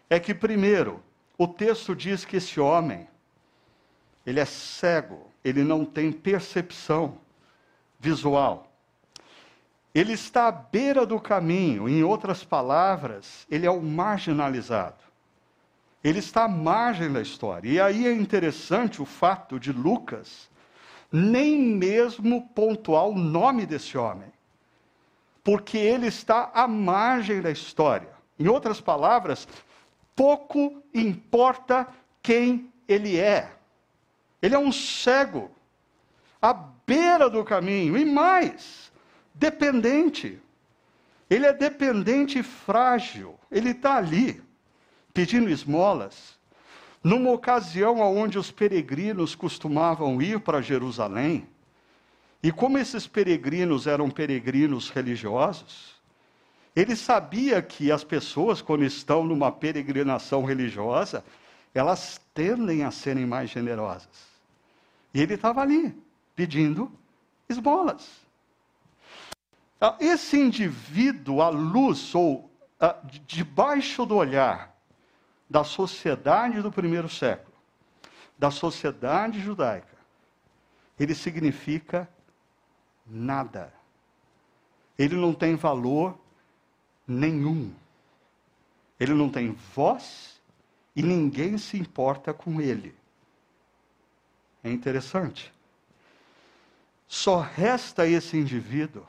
é 0.08 0.20
que, 0.20 0.34
primeiro, 0.34 1.02
o 1.38 1.48
texto 1.48 1.94
diz 1.94 2.24
que 2.24 2.36
esse 2.36 2.60
homem, 2.60 3.08
ele 4.26 4.40
é 4.40 4.44
cego, 4.44 5.30
ele 5.42 5.64
não 5.64 5.84
tem 5.84 6.12
percepção 6.12 7.18
visual. 7.98 8.69
Ele 9.94 10.12
está 10.12 10.48
à 10.48 10.52
beira 10.52 11.04
do 11.04 11.20
caminho, 11.20 11.88
em 11.88 12.02
outras 12.02 12.44
palavras, 12.44 13.46
ele 13.50 13.66
é 13.66 13.70
o 13.70 13.82
marginalizado. 13.82 15.02
Ele 16.02 16.18
está 16.18 16.44
à 16.44 16.48
margem 16.48 17.12
da 17.12 17.20
história. 17.20 17.68
E 17.68 17.80
aí 17.80 18.06
é 18.06 18.12
interessante 18.12 19.02
o 19.02 19.04
fato 19.04 19.58
de 19.58 19.72
Lucas 19.72 20.48
nem 21.12 21.58
mesmo 21.58 22.48
pontuar 22.54 23.06
o 23.06 23.18
nome 23.18 23.66
desse 23.66 23.98
homem 23.98 24.32
porque 25.42 25.78
ele 25.78 26.06
está 26.06 26.50
à 26.54 26.66
margem 26.68 27.40
da 27.40 27.50
história. 27.50 28.10
Em 28.38 28.48
outras 28.48 28.80
palavras, 28.80 29.46
pouco 30.14 30.82
importa 30.94 31.86
quem 32.22 32.70
ele 32.86 33.18
é. 33.18 33.50
Ele 34.42 34.54
é 34.54 34.58
um 34.58 34.72
cego, 34.72 35.50
à 36.40 36.52
beira 36.52 37.28
do 37.28 37.44
caminho, 37.44 37.96
e 37.96 38.04
mais, 38.04 38.89
dependente. 39.34 40.38
Ele 41.28 41.46
é 41.46 41.52
dependente 41.52 42.38
e 42.38 42.42
frágil. 42.42 43.38
Ele 43.50 43.70
está 43.70 43.96
ali, 43.96 44.42
pedindo 45.14 45.48
esmolas, 45.48 46.38
numa 47.02 47.30
ocasião 47.30 48.00
onde 48.00 48.38
os 48.38 48.50
peregrinos 48.50 49.34
costumavam 49.34 50.20
ir 50.20 50.40
para 50.40 50.60
Jerusalém. 50.60 51.46
E 52.42 52.50
como 52.50 52.78
esses 52.78 53.06
peregrinos 53.06 53.86
eram 53.86 54.10
peregrinos 54.10 54.90
religiosos, 54.90 56.00
ele 56.74 56.96
sabia 56.96 57.60
que 57.60 57.90
as 57.90 58.04
pessoas, 58.04 58.62
quando 58.62 58.84
estão 58.84 59.24
numa 59.24 59.50
peregrinação 59.50 60.44
religiosa, 60.44 61.24
elas 61.74 62.20
tendem 62.32 62.84
a 62.84 62.90
serem 62.90 63.26
mais 63.26 63.50
generosas. 63.50 64.30
E 65.12 65.20
ele 65.20 65.34
estava 65.34 65.60
ali, 65.60 65.94
pedindo 66.34 66.90
esmolas. 67.48 68.08
Ah, 69.80 69.96
esse 69.98 70.36
indivíduo, 70.36 71.40
à 71.40 71.48
luz 71.48 72.14
ou 72.14 72.50
ah, 72.78 72.96
debaixo 73.26 74.04
do 74.04 74.16
olhar 74.16 74.76
da 75.48 75.64
sociedade 75.64 76.60
do 76.60 76.70
primeiro 76.70 77.08
século, 77.08 77.56
da 78.38 78.50
sociedade 78.50 79.40
judaica, 79.40 79.96
ele 80.98 81.14
significa 81.14 82.08
nada. 83.06 83.72
Ele 84.98 85.16
não 85.16 85.32
tem 85.32 85.56
valor 85.56 86.18
nenhum. 87.08 87.72
Ele 88.98 89.14
não 89.14 89.30
tem 89.30 89.52
voz 89.74 90.40
e 90.94 91.02
ninguém 91.02 91.56
se 91.56 91.78
importa 91.78 92.34
com 92.34 92.60
ele. 92.60 92.94
É 94.62 94.70
interessante. 94.70 95.50
Só 97.08 97.40
resta 97.40 98.06
esse 98.06 98.36
indivíduo 98.36 99.06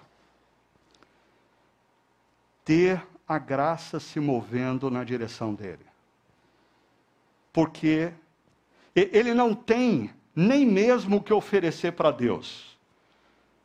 ter 2.64 3.02
a 3.28 3.38
graça 3.38 4.00
se 4.00 4.20
movendo 4.20 4.90
na 4.92 5.04
direção 5.04 5.54
dele. 5.54 5.86
Porque 7.54 8.14
ele 8.96 9.34
não 9.34 9.54
tem 9.54 10.14
nem 10.36 10.66
mesmo 10.66 11.18
o 11.18 11.24
que 11.24 11.34
oferecer 11.34 11.94
para 11.94 12.12
Deus. 12.12 12.78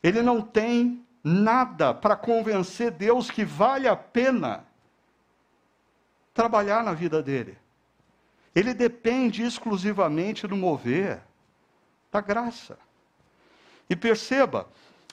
Ele 0.02 0.22
não 0.22 0.40
tem 0.40 1.04
nada 1.22 1.92
para 1.92 2.14
convencer 2.14 2.92
Deus 2.92 3.30
que 3.30 3.44
vale 3.44 3.88
a 3.88 3.96
pena 3.96 4.64
trabalhar 6.32 6.84
na 6.84 6.92
vida 6.92 7.22
dele. 7.22 7.58
Ele 8.54 8.72
depende 8.72 9.42
exclusivamente 9.42 10.46
do 10.46 10.56
mover 10.56 11.20
da 12.12 12.20
graça. 12.20 12.78
E 13.90 13.96
perceba, 13.96 14.68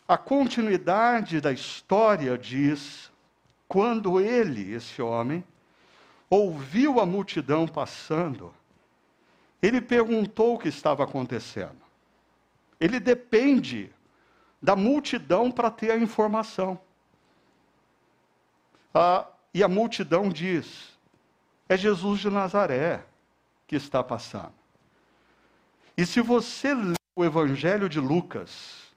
a 0.08 0.18
continuidade 0.18 1.42
da 1.42 1.52
história 1.52 2.38
diz: 2.38 3.12
quando 3.74 4.22
ele, 4.22 4.72
esse 4.72 5.02
homem, 5.02 5.44
ouviu 6.30 7.00
a 7.00 7.08
multidão 7.08 7.68
passando, 7.68 8.54
ele 9.60 9.82
perguntou 9.82 10.54
o 10.54 10.60
que 10.60 10.68
estava 10.68 11.04
acontecendo. 11.04 11.82
Ele 12.80 13.00
depende 13.00 13.92
da 14.62 14.76
multidão 14.76 15.50
para 15.50 15.72
ter 15.72 15.90
a 15.90 15.98
informação. 15.98 16.80
Ah, 18.94 19.26
e 19.52 19.64
a 19.64 19.68
multidão 19.68 20.30
diz: 20.30 20.96
é 21.68 21.76
Jesus 21.76 22.20
de 22.20 22.30
Nazaré 22.30 23.04
que 23.66 23.76
está 23.76 24.04
passando. 24.04 24.54
E 25.98 26.06
se 26.06 26.22
você 26.22 26.76
lê 26.76 26.94
o 27.16 27.26
Evangelho 27.26 27.90
de 27.90 28.00
Lucas 28.00 28.94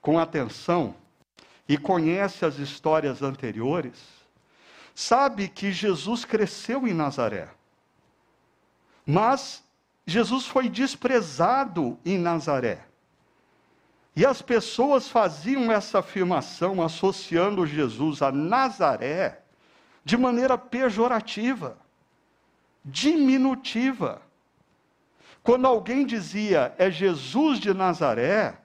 com 0.00 0.18
atenção 0.18 0.96
e 1.68 1.76
conhece 1.76 2.44
as 2.44 2.58
histórias 2.58 3.22
anteriores, 3.22 3.98
sabe 4.94 5.48
que 5.48 5.72
Jesus 5.72 6.24
cresceu 6.24 6.86
em 6.86 6.94
Nazaré. 6.94 7.48
Mas 9.04 9.64
Jesus 10.06 10.46
foi 10.46 10.68
desprezado 10.68 11.98
em 12.04 12.18
Nazaré. 12.18 12.86
E 14.14 14.24
as 14.24 14.40
pessoas 14.40 15.08
faziam 15.08 15.70
essa 15.70 15.98
afirmação 15.98 16.82
associando 16.82 17.66
Jesus 17.66 18.22
a 18.22 18.32
Nazaré 18.32 19.42
de 20.04 20.16
maneira 20.16 20.56
pejorativa, 20.56 21.76
diminutiva. 22.84 24.22
Quando 25.42 25.66
alguém 25.66 26.06
dizia 26.06 26.74
é 26.78 26.90
Jesus 26.90 27.58
de 27.58 27.74
Nazaré, 27.74 28.56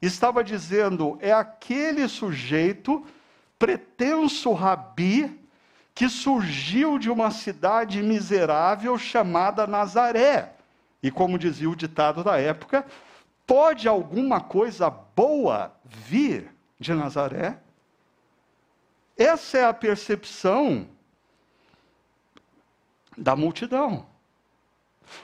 estava 0.00 0.42
dizendo 0.42 1.18
é 1.20 1.32
aquele 1.32 2.08
sujeito 2.08 3.04
pretenso 3.58 4.52
rabi 4.52 5.38
que 5.94 6.08
surgiu 6.08 6.98
de 6.98 7.10
uma 7.10 7.30
cidade 7.30 8.02
miserável 8.02 8.96
chamada 8.96 9.66
Nazaré. 9.66 10.54
E 11.02 11.10
como 11.10 11.38
dizia 11.38 11.68
o 11.68 11.76
ditado 11.76 12.24
da 12.24 12.38
época, 12.38 12.86
pode 13.46 13.88
alguma 13.88 14.40
coisa 14.40 14.88
boa 14.88 15.74
vir 15.84 16.54
de 16.78 16.94
Nazaré? 16.94 17.58
Essa 19.16 19.58
é 19.58 19.64
a 19.64 19.74
percepção 19.74 20.88
da 23.16 23.36
multidão 23.36 24.06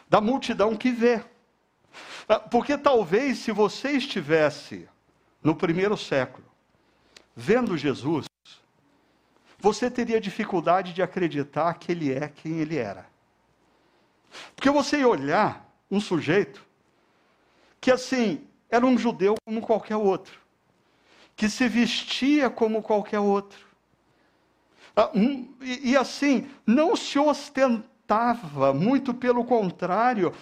da 0.08 0.20
multidão 0.20 0.76
que 0.76 0.90
vê. 0.90 1.22
Ah, 2.28 2.40
porque 2.40 2.76
talvez 2.76 3.38
se 3.38 3.52
você 3.52 3.92
estivesse 3.92 4.88
no 5.42 5.54
primeiro 5.54 5.96
século, 5.96 6.46
vendo 7.34 7.76
Jesus, 7.76 8.26
você 9.58 9.90
teria 9.90 10.20
dificuldade 10.20 10.92
de 10.92 11.02
acreditar 11.02 11.74
que 11.74 11.92
ele 11.92 12.12
é 12.12 12.28
quem 12.28 12.58
ele 12.58 12.76
era. 12.76 13.06
Porque 14.54 14.70
você 14.70 14.98
ia 14.98 15.08
olhar 15.08 15.66
um 15.90 16.00
sujeito 16.00 16.64
que, 17.80 17.90
assim, 17.90 18.46
era 18.68 18.84
um 18.84 18.98
judeu 18.98 19.36
como 19.44 19.60
qualquer 19.60 19.96
outro, 19.96 20.40
que 21.36 21.48
se 21.48 21.68
vestia 21.68 22.50
como 22.50 22.82
qualquer 22.82 23.20
outro, 23.20 23.66
ah, 24.96 25.10
e, 25.60 25.90
e 25.90 25.96
assim, 25.96 26.48
não 26.66 26.96
se 26.96 27.18
ostentava 27.18 28.72
muito 28.72 29.12
pelo 29.12 29.44
contrário. 29.44 30.32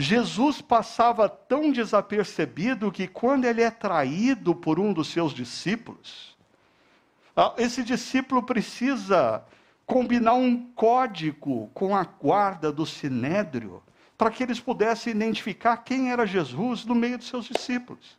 Jesus 0.00 0.62
passava 0.62 1.28
tão 1.28 1.72
desapercebido 1.72 2.92
que 2.92 3.08
quando 3.08 3.46
ele 3.46 3.62
é 3.62 3.70
traído 3.70 4.54
por 4.54 4.78
um 4.78 4.92
dos 4.92 5.08
seus 5.08 5.34
discípulos, 5.34 6.38
ah, 7.36 7.52
esse 7.58 7.82
discípulo 7.82 8.44
precisa 8.44 9.42
combinar 9.84 10.34
um 10.34 10.70
código 10.72 11.68
com 11.74 11.96
a 11.96 12.04
guarda 12.04 12.70
do 12.70 12.86
sinédrio 12.86 13.82
para 14.16 14.30
que 14.30 14.44
eles 14.44 14.60
pudessem 14.60 15.12
identificar 15.12 15.78
quem 15.78 16.12
era 16.12 16.24
Jesus 16.24 16.84
no 16.84 16.94
meio 16.94 17.18
dos 17.18 17.26
seus 17.26 17.46
discípulos. 17.46 18.16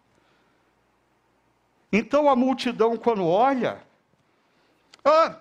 Então 1.93 2.29
a 2.29 2.35
multidão, 2.35 2.97
quando 2.97 3.25
olha, 3.25 3.81
ah, 5.05 5.39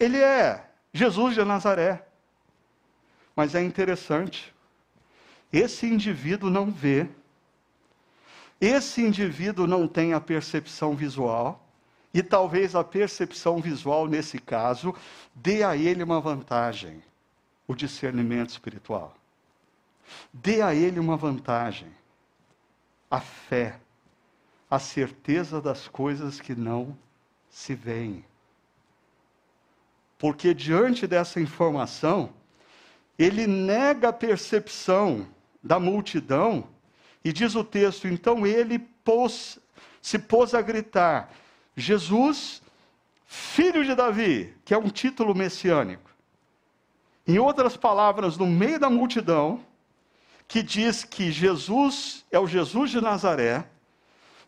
ele 0.00 0.16
é 0.16 0.66
Jesus 0.94 1.34
de 1.34 1.44
Nazaré. 1.44 2.06
Mas 3.36 3.54
é 3.54 3.62
interessante, 3.62 4.52
esse 5.52 5.86
indivíduo 5.86 6.50
não 6.50 6.70
vê, 6.70 7.08
esse 8.60 9.02
indivíduo 9.02 9.66
não 9.66 9.86
tem 9.86 10.12
a 10.12 10.20
percepção 10.20 10.94
visual, 10.94 11.64
e 12.12 12.22
talvez 12.22 12.74
a 12.74 12.82
percepção 12.82 13.60
visual, 13.60 14.06
nesse 14.06 14.38
caso, 14.38 14.94
dê 15.34 15.62
a 15.62 15.76
ele 15.76 16.02
uma 16.02 16.20
vantagem: 16.20 17.02
o 17.66 17.74
discernimento 17.74 18.50
espiritual. 18.50 19.14
Dê 20.32 20.62
a 20.62 20.74
ele 20.74 20.98
uma 20.98 21.16
vantagem: 21.16 21.88
a 23.10 23.20
fé, 23.20 23.78
a 24.70 24.78
certeza 24.78 25.60
das 25.60 25.86
coisas 25.86 26.40
que 26.40 26.54
não 26.54 26.96
se 27.48 27.74
veem. 27.74 28.24
Porque 30.18 30.52
diante 30.52 31.06
dessa 31.06 31.40
informação, 31.40 32.30
ele 33.18 33.46
nega 33.46 34.08
a 34.08 34.12
percepção 34.12 35.26
da 35.62 35.78
multidão, 35.78 36.68
e 37.24 37.32
diz 37.32 37.54
o 37.54 37.64
texto: 37.64 38.06
então 38.06 38.46
ele 38.46 38.78
pôs, 38.78 39.58
se 40.00 40.18
pôs 40.18 40.54
a 40.54 40.62
gritar: 40.62 41.30
Jesus, 41.76 42.62
filho 43.26 43.84
de 43.84 43.94
Davi, 43.94 44.54
que 44.64 44.72
é 44.72 44.78
um 44.78 44.88
título 44.88 45.34
messiânico. 45.34 46.10
Em 47.26 47.38
outras 47.38 47.76
palavras, 47.76 48.36
no 48.36 48.46
meio 48.46 48.80
da 48.80 48.88
multidão, 48.88 49.60
que 50.46 50.62
diz 50.62 51.04
que 51.04 51.30
Jesus 51.30 52.24
é 52.30 52.38
o 52.38 52.46
Jesus 52.46 52.90
de 52.90 53.00
Nazaré, 53.00 53.66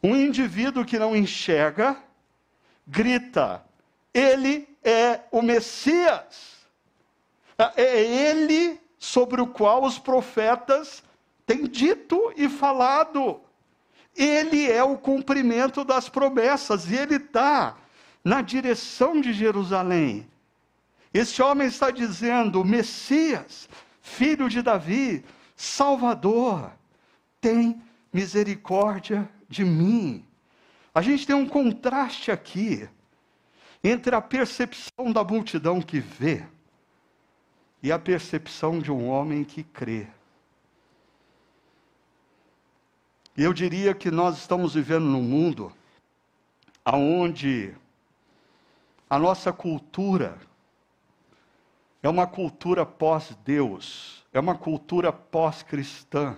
um 0.03 0.17
indivíduo 0.17 0.85
que 0.85 0.99
não 0.99 1.15
enxerga, 1.15 1.97
grita: 2.87 3.63
Ele 4.15 4.67
é 4.83 5.21
o 5.31 5.43
Messias. 5.43 6.61
É 7.77 8.03
ele 8.03 8.81
sobre 9.01 9.41
o 9.41 9.47
qual 9.47 9.83
os 9.83 9.99
profetas 9.99 11.03
têm 11.47 11.67
dito 11.67 12.33
e 12.37 12.51
falado. 12.51 13.41
Ele 14.15 14.71
é 14.71 14.85
o 14.85 14.99
cumprimento 14.99 15.83
das 15.83 16.11
promessas 16.11 16.91
e 16.91 16.97
ele 16.97 17.17
está 17.17 17.77
na 18.23 18.43
direção 18.43 19.19
de 19.19 19.33
Jerusalém. 19.33 20.29
Este 21.15 21.43
homem 21.43 21.67
está 21.67 21.91
dizendo: 21.91 22.63
Messias, 22.63 23.71
filho 24.03 24.51
de 24.51 24.61
Davi, 24.61 25.25
Salvador, 25.57 26.71
tem 27.41 27.83
misericórdia 28.13 29.27
de 29.49 29.65
mim. 29.65 30.27
A 30.95 31.01
gente 31.01 31.27
tem 31.27 31.35
um 31.35 31.49
contraste 31.49 32.31
aqui 32.31 32.87
entre 33.83 34.15
a 34.15 34.21
percepção 34.21 35.11
da 35.11 35.25
multidão 35.25 35.81
que 35.81 36.01
vê 36.01 36.45
e 37.83 37.91
a 37.91 37.99
percepção 37.99 38.79
de 38.79 38.91
um 38.93 39.09
homem 39.09 39.45
que 39.45 39.63
crê. 39.63 40.07
E 43.37 43.43
eu 43.43 43.53
diria 43.53 43.95
que 43.95 44.11
nós 44.11 44.37
estamos 44.39 44.75
vivendo 44.75 45.05
num 45.05 45.23
mundo 45.23 45.73
onde 46.85 47.75
a 49.09 49.19
nossa 49.19 49.53
cultura 49.53 50.39
é 52.03 52.09
uma 52.09 52.27
cultura 52.27 52.85
pós-Deus, 52.85 54.25
é 54.33 54.41
uma 54.41 54.55
cultura 54.55 55.13
pós-cristã. 55.13 56.37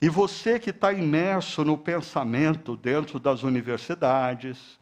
E 0.00 0.08
você 0.08 0.58
que 0.58 0.70
está 0.70 0.92
imerso 0.92 1.64
no 1.64 1.78
pensamento 1.78 2.76
dentro 2.76 3.20
das 3.20 3.42
universidades, 3.42 4.78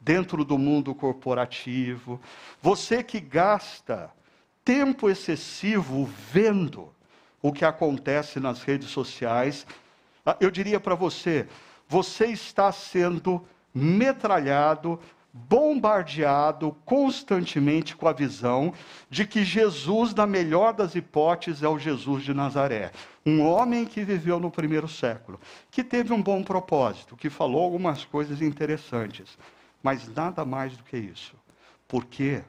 dentro 0.00 0.44
do 0.44 0.56
mundo 0.58 0.94
corporativo, 0.94 2.20
você 2.60 3.02
que 3.02 3.20
gasta 3.20 4.10
tempo 4.64 5.08
excessivo 5.08 6.08
vendo 6.30 6.92
o 7.40 7.52
que 7.52 7.64
acontece 7.64 8.38
nas 8.38 8.62
redes 8.62 8.90
sociais, 8.90 9.66
ah, 10.24 10.36
eu 10.40 10.50
diria 10.50 10.78
para 10.78 10.94
você: 10.94 11.46
você 11.88 12.26
está 12.26 12.70
sendo 12.70 13.44
metralhado, 13.74 15.00
bombardeado 15.32 16.76
constantemente 16.84 17.96
com 17.96 18.06
a 18.06 18.12
visão 18.12 18.72
de 19.08 19.26
que 19.26 19.44
Jesus, 19.44 20.14
na 20.14 20.26
melhor 20.26 20.74
das 20.74 20.94
hipóteses, 20.94 21.62
é 21.62 21.68
o 21.68 21.78
Jesus 21.78 22.22
de 22.22 22.34
Nazaré. 22.34 22.92
Um 23.24 23.40
homem 23.40 23.84
que 23.84 24.04
viveu 24.04 24.38
no 24.38 24.50
primeiro 24.50 24.86
século, 24.86 25.40
que 25.70 25.82
teve 25.82 26.12
um 26.12 26.22
bom 26.22 26.42
propósito, 26.42 27.16
que 27.16 27.30
falou 27.30 27.62
algumas 27.62 28.04
coisas 28.04 28.42
interessantes, 28.42 29.38
mas 29.82 30.06
nada 30.14 30.44
mais 30.44 30.76
do 30.76 30.84
que 30.84 30.96
isso. 30.96 31.34
Por 31.88 32.04
quê? 32.04 32.42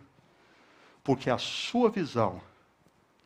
Porque 1.04 1.30
a 1.30 1.38
sua 1.38 1.90
visão 1.90 2.42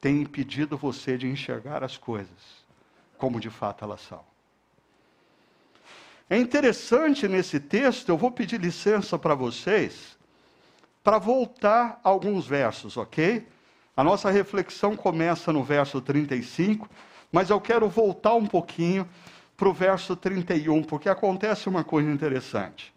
tem 0.01 0.21
impedido 0.21 0.77
você 0.77 1.17
de 1.17 1.27
enxergar 1.27 1.83
as 1.83 1.97
coisas 1.97 2.67
como 3.17 3.39
de 3.39 3.49
fato 3.49 3.83
elas 3.83 4.01
são. 4.01 4.23
É 6.29 6.37
interessante 6.37 7.27
nesse 7.27 7.59
texto, 7.59 8.09
eu 8.09 8.17
vou 8.17 8.31
pedir 8.31 8.59
licença 8.59 9.17
para 9.17 9.33
vocês, 9.33 10.17
para 11.03 11.17
voltar 11.17 11.99
alguns 12.03 12.45
versos, 12.45 12.97
ok? 12.97 13.47
A 13.95 14.03
nossa 14.03 14.29
reflexão 14.29 14.95
começa 14.95 15.53
no 15.53 15.63
verso 15.63 16.01
35, 16.01 16.87
mas 17.31 17.49
eu 17.49 17.59
quero 17.61 17.87
voltar 17.87 18.35
um 18.35 18.45
pouquinho 18.45 19.07
para 19.55 19.69
o 19.69 19.73
verso 19.73 20.15
31, 20.15 20.83
porque 20.83 21.09
acontece 21.09 21.69
uma 21.69 21.83
coisa 21.83 22.11
interessante. 22.11 22.93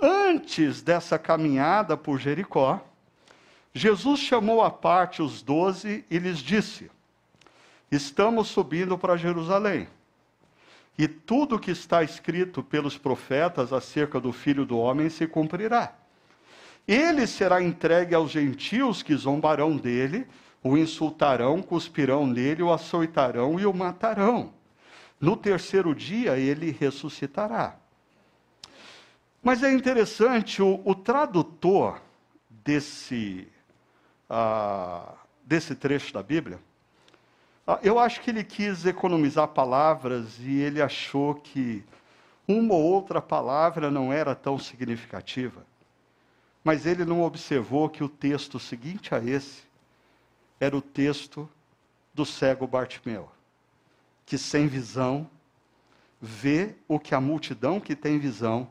Antes 0.00 0.82
dessa 0.82 1.18
caminhada 1.18 1.96
por 1.96 2.18
Jericó, 2.18 2.80
Jesus 3.76 4.20
chamou 4.20 4.62
à 4.62 4.70
parte 4.70 5.20
os 5.20 5.42
doze 5.42 6.02
e 6.10 6.18
lhes 6.18 6.38
disse: 6.38 6.90
Estamos 7.92 8.48
subindo 8.48 8.96
para 8.96 9.18
Jerusalém. 9.18 9.86
E 10.96 11.06
tudo 11.06 11.58
que 11.58 11.72
está 11.72 12.02
escrito 12.02 12.62
pelos 12.62 12.96
profetas 12.96 13.74
acerca 13.74 14.18
do 14.18 14.32
filho 14.32 14.64
do 14.64 14.78
homem 14.78 15.10
se 15.10 15.26
cumprirá. 15.26 15.92
Ele 16.88 17.26
será 17.26 17.62
entregue 17.62 18.14
aos 18.14 18.30
gentios 18.30 19.02
que 19.02 19.14
zombarão 19.14 19.76
dele, 19.76 20.26
o 20.62 20.78
insultarão, 20.78 21.60
cuspirão 21.60 22.26
nele, 22.26 22.62
o 22.62 22.72
açoitarão 22.72 23.60
e 23.60 23.66
o 23.66 23.74
matarão. 23.74 24.54
No 25.20 25.36
terceiro 25.36 25.94
dia 25.94 26.38
ele 26.38 26.70
ressuscitará. 26.70 27.76
Mas 29.42 29.62
é 29.62 29.70
interessante, 29.70 30.62
o, 30.62 30.80
o 30.82 30.94
tradutor 30.94 32.00
desse 32.48 33.46
desse 35.44 35.74
trecho 35.74 36.12
da 36.12 36.22
Bíblia, 36.22 36.58
ah, 37.66 37.80
eu 37.82 37.98
acho 37.98 38.20
que 38.20 38.30
ele 38.30 38.44
quis 38.44 38.86
economizar 38.86 39.48
palavras 39.48 40.38
e 40.38 40.60
ele 40.60 40.80
achou 40.80 41.34
que 41.34 41.84
uma 42.46 42.74
ou 42.74 42.82
outra 42.82 43.20
palavra 43.20 43.90
não 43.90 44.12
era 44.12 44.34
tão 44.36 44.56
significativa. 44.56 45.66
Mas 46.62 46.86
ele 46.86 47.04
não 47.04 47.22
observou 47.22 47.88
que 47.88 48.04
o 48.04 48.08
texto 48.08 48.60
seguinte 48.60 49.14
a 49.14 49.18
esse 49.22 49.64
era 50.60 50.76
o 50.76 50.80
texto 50.80 51.48
do 52.14 52.24
cego 52.24 52.66
Bartimeu, 52.66 53.28
que 54.24 54.38
sem 54.38 54.68
visão 54.68 55.28
vê 56.20 56.74
o 56.88 56.98
que 56.98 57.14
a 57.14 57.20
multidão 57.20 57.80
que 57.80 57.94
tem 57.94 58.18
visão 58.18 58.68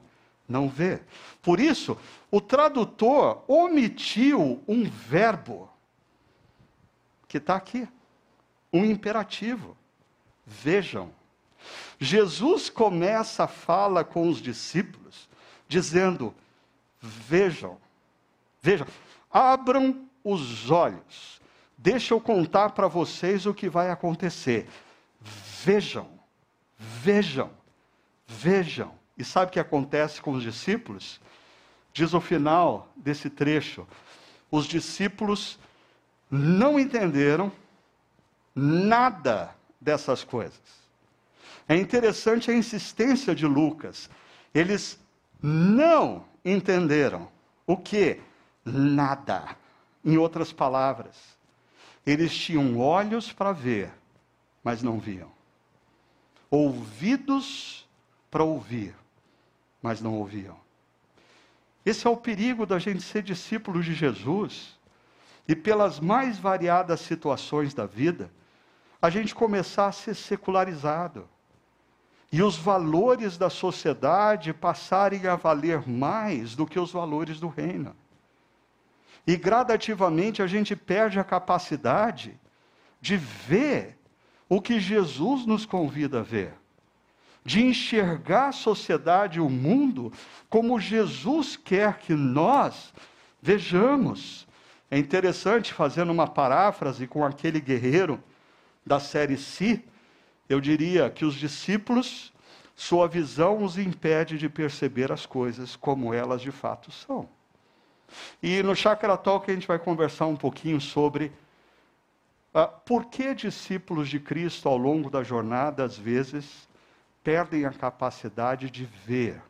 não 0.47 0.69
vê. 0.69 1.01
Por 1.41 1.59
isso, 1.59 1.97
o 2.29 2.39
tradutor 2.39 3.43
omitiu 3.47 4.63
um 4.67 4.83
verbo 4.83 5.69
que 7.27 7.37
está 7.37 7.55
aqui, 7.55 7.87
um 8.71 8.85
imperativo. 8.85 9.75
Vejam. 10.45 11.11
Jesus 11.99 12.69
começa 12.69 13.45
a 13.45 13.47
fala 13.47 14.03
com 14.03 14.29
os 14.29 14.41
discípulos, 14.41 15.27
dizendo: 15.67 16.33
Vejam, 17.01 17.77
vejam, 18.61 18.87
abram 19.31 20.07
os 20.23 20.69
olhos, 20.69 21.41
deixa 21.77 22.13
eu 22.13 22.21
contar 22.21 22.71
para 22.71 22.87
vocês 22.87 23.45
o 23.45 23.53
que 23.53 23.69
vai 23.69 23.89
acontecer. 23.89 24.67
Vejam, 25.63 26.07
vejam, 26.77 27.49
vejam. 28.27 29.04
E 29.17 29.23
sabe 29.23 29.49
o 29.49 29.53
que 29.53 29.59
acontece 29.59 30.21
com 30.21 30.31
os 30.31 30.43
discípulos? 30.43 31.21
Diz 31.93 32.13
o 32.13 32.19
final 32.19 32.91
desse 32.95 33.29
trecho: 33.29 33.87
os 34.51 34.65
discípulos 34.65 35.57
não 36.29 36.79
entenderam 36.79 37.51
nada 38.53 39.55
dessas 39.79 40.23
coisas. 40.23 40.85
É 41.67 41.75
interessante 41.75 42.51
a 42.51 42.53
insistência 42.53 43.33
de 43.33 43.45
Lucas. 43.45 44.09
Eles 44.53 44.99
não 45.41 46.25
entenderam 46.43 47.29
o 47.65 47.77
que? 47.77 48.21
Nada. 48.63 49.55
Em 50.03 50.17
outras 50.17 50.53
palavras, 50.53 51.15
eles 52.05 52.35
tinham 52.35 52.77
olhos 52.77 53.33
para 53.33 53.51
ver, 53.51 53.91
mas 54.63 54.83
não 54.83 54.99
viam. 54.99 55.31
Ouvidos 56.49 57.87
para 58.29 58.43
ouvir, 58.43 58.95
mas 59.85 60.01
não 60.01 60.15
ouviam. 60.15 60.57
Esse 61.85 62.07
é 62.07 62.09
o 62.09 62.17
perigo 62.17 62.65
da 62.65 62.79
gente 62.79 63.03
ser 63.03 63.21
discípulo 63.21 63.83
de 63.83 63.93
Jesus 63.93 64.79
e, 65.47 65.55
pelas 65.55 65.99
mais 65.99 66.39
variadas 66.39 67.01
situações 67.01 67.71
da 67.71 67.85
vida, 67.85 68.31
a 68.99 69.11
gente 69.11 69.35
começar 69.35 69.85
a 69.85 69.91
ser 69.91 70.15
secularizado 70.15 71.29
e 72.31 72.41
os 72.41 72.57
valores 72.57 73.37
da 73.37 73.47
sociedade 73.47 74.51
passarem 74.55 75.27
a 75.27 75.35
valer 75.35 75.87
mais 75.87 76.55
do 76.55 76.65
que 76.65 76.79
os 76.79 76.91
valores 76.91 77.39
do 77.39 77.47
reino. 77.47 77.95
E 79.27 79.37
gradativamente 79.37 80.41
a 80.41 80.47
gente 80.47 80.75
perde 80.75 81.19
a 81.19 81.23
capacidade 81.23 82.39
de 82.99 83.17
ver 83.17 83.99
o 84.49 84.59
que 84.59 84.79
Jesus 84.79 85.45
nos 85.45 85.63
convida 85.63 86.21
a 86.21 86.23
ver 86.23 86.55
de 87.45 87.63
enxergar 87.63 88.47
a 88.47 88.51
sociedade 88.51 89.37
e 89.37 89.41
o 89.41 89.49
mundo 89.49 90.11
como 90.49 90.79
Jesus 90.79 91.55
quer 91.55 91.99
que 91.99 92.13
nós 92.13 92.91
vejamos. 93.39 94.47
É 94.89 94.97
interessante, 94.97 95.71
fazendo 95.71 96.11
uma 96.11 96.27
paráfrase 96.27 97.05
com 97.05 97.23
aquele 97.23 97.61
guerreiro 97.61 98.21
da 98.83 98.99
série 98.99 99.37
Si, 99.37 99.85
eu 100.49 100.59
diria 100.59 101.09
que 101.09 101.23
os 101.23 101.35
discípulos, 101.35 102.33
sua 102.75 103.07
visão 103.07 103.63
os 103.63 103.77
impede 103.77 104.39
de 104.39 104.49
perceber 104.49 105.11
as 105.11 105.25
coisas 105.25 105.75
como 105.75 106.13
elas 106.13 106.41
de 106.41 106.51
fato 106.51 106.91
são. 106.91 107.29
E 108.41 108.63
no 108.63 108.75
Chakra 108.75 109.17
Talk 109.17 109.49
a 109.49 109.53
gente 109.53 109.67
vai 109.67 109.77
conversar 109.77 110.25
um 110.25 110.35
pouquinho 110.35 110.81
sobre 110.81 111.31
uh, 112.53 112.67
por 112.85 113.05
que 113.05 113.33
discípulos 113.35 114.09
de 114.09 114.19
Cristo 114.19 114.67
ao 114.67 114.77
longo 114.77 115.09
da 115.09 115.23
jornada, 115.23 115.83
às 115.83 115.97
vezes, 115.97 116.67
perdem 117.25 117.65
a 117.65 117.71
capacidade 117.71 118.69
de 118.69 118.85
ver 118.85 119.41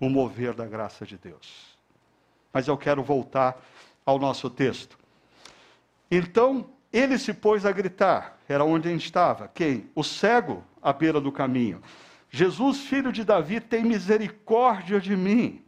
o 0.00 0.08
mover 0.08 0.54
da 0.54 0.64
graça 0.64 1.04
de 1.04 1.18
Deus. 1.18 1.76
Mas 2.52 2.68
eu 2.68 2.78
quero 2.78 3.02
voltar 3.02 3.60
ao 4.06 4.20
nosso 4.20 4.48
texto. 4.48 4.96
Então, 6.08 6.70
ele 6.92 7.18
se 7.18 7.34
pôs 7.34 7.66
a 7.66 7.72
gritar, 7.72 8.38
era 8.48 8.64
onde 8.64 8.88
a 8.88 8.92
gente 8.92 9.04
estava. 9.04 9.48
Quem? 9.48 9.90
O 9.96 10.04
cego 10.04 10.64
à 10.80 10.92
beira 10.92 11.20
do 11.20 11.32
caminho. 11.32 11.82
Jesus, 12.30 12.82
filho 12.82 13.12
de 13.12 13.24
Davi, 13.24 13.60
tem 13.60 13.82
misericórdia 13.82 15.00
de 15.00 15.16
mim. 15.16 15.60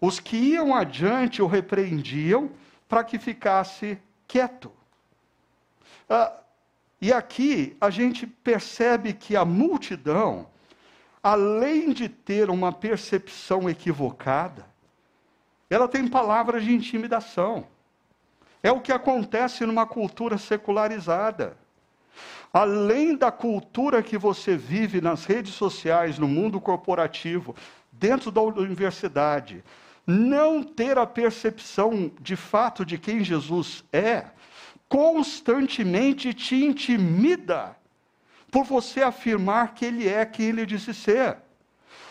Os 0.00 0.20
que 0.20 0.36
iam 0.36 0.72
adiante 0.72 1.42
o 1.42 1.48
repreendiam 1.48 2.52
para 2.88 3.02
que 3.02 3.18
ficasse 3.18 3.98
quieto. 4.28 4.70
Ah, 6.08 6.34
e 7.00 7.12
aqui 7.12 7.76
a 7.80 7.90
gente 7.90 8.28
percebe 8.28 9.12
que 9.12 9.34
a 9.34 9.44
multidão, 9.44 10.46
além 11.22 11.92
de 11.92 12.08
ter 12.08 12.50
uma 12.50 12.72
percepção 12.72 13.68
equivocada, 13.68 14.66
ela 15.68 15.88
tem 15.88 16.06
palavras 16.08 16.64
de 16.64 16.72
intimidação. 16.72 17.66
É 18.62 18.72
o 18.72 18.80
que 18.80 18.92
acontece 18.92 19.64
numa 19.66 19.86
cultura 19.86 20.38
secularizada. 20.38 21.56
Além 22.52 23.14
da 23.14 23.30
cultura 23.30 24.02
que 24.02 24.16
você 24.16 24.56
vive 24.56 25.00
nas 25.00 25.24
redes 25.24 25.54
sociais, 25.54 26.18
no 26.18 26.26
mundo 26.26 26.60
corporativo, 26.60 27.54
dentro 27.92 28.30
da 28.30 28.40
universidade, 28.40 29.62
não 30.06 30.62
ter 30.62 30.96
a 30.96 31.06
percepção 31.06 32.10
de 32.20 32.34
fato 32.34 32.84
de 32.84 32.96
quem 32.96 33.22
Jesus 33.22 33.84
é, 33.92 34.24
constantemente 34.88 36.32
te 36.32 36.64
intimida 36.64 37.76
por 38.50 38.64
você 38.64 39.02
afirmar 39.02 39.74
que 39.74 39.84
ele 39.84 40.08
é 40.08 40.24
quem 40.24 40.46
ele 40.46 40.66
disse 40.66 40.94
ser. 40.94 41.36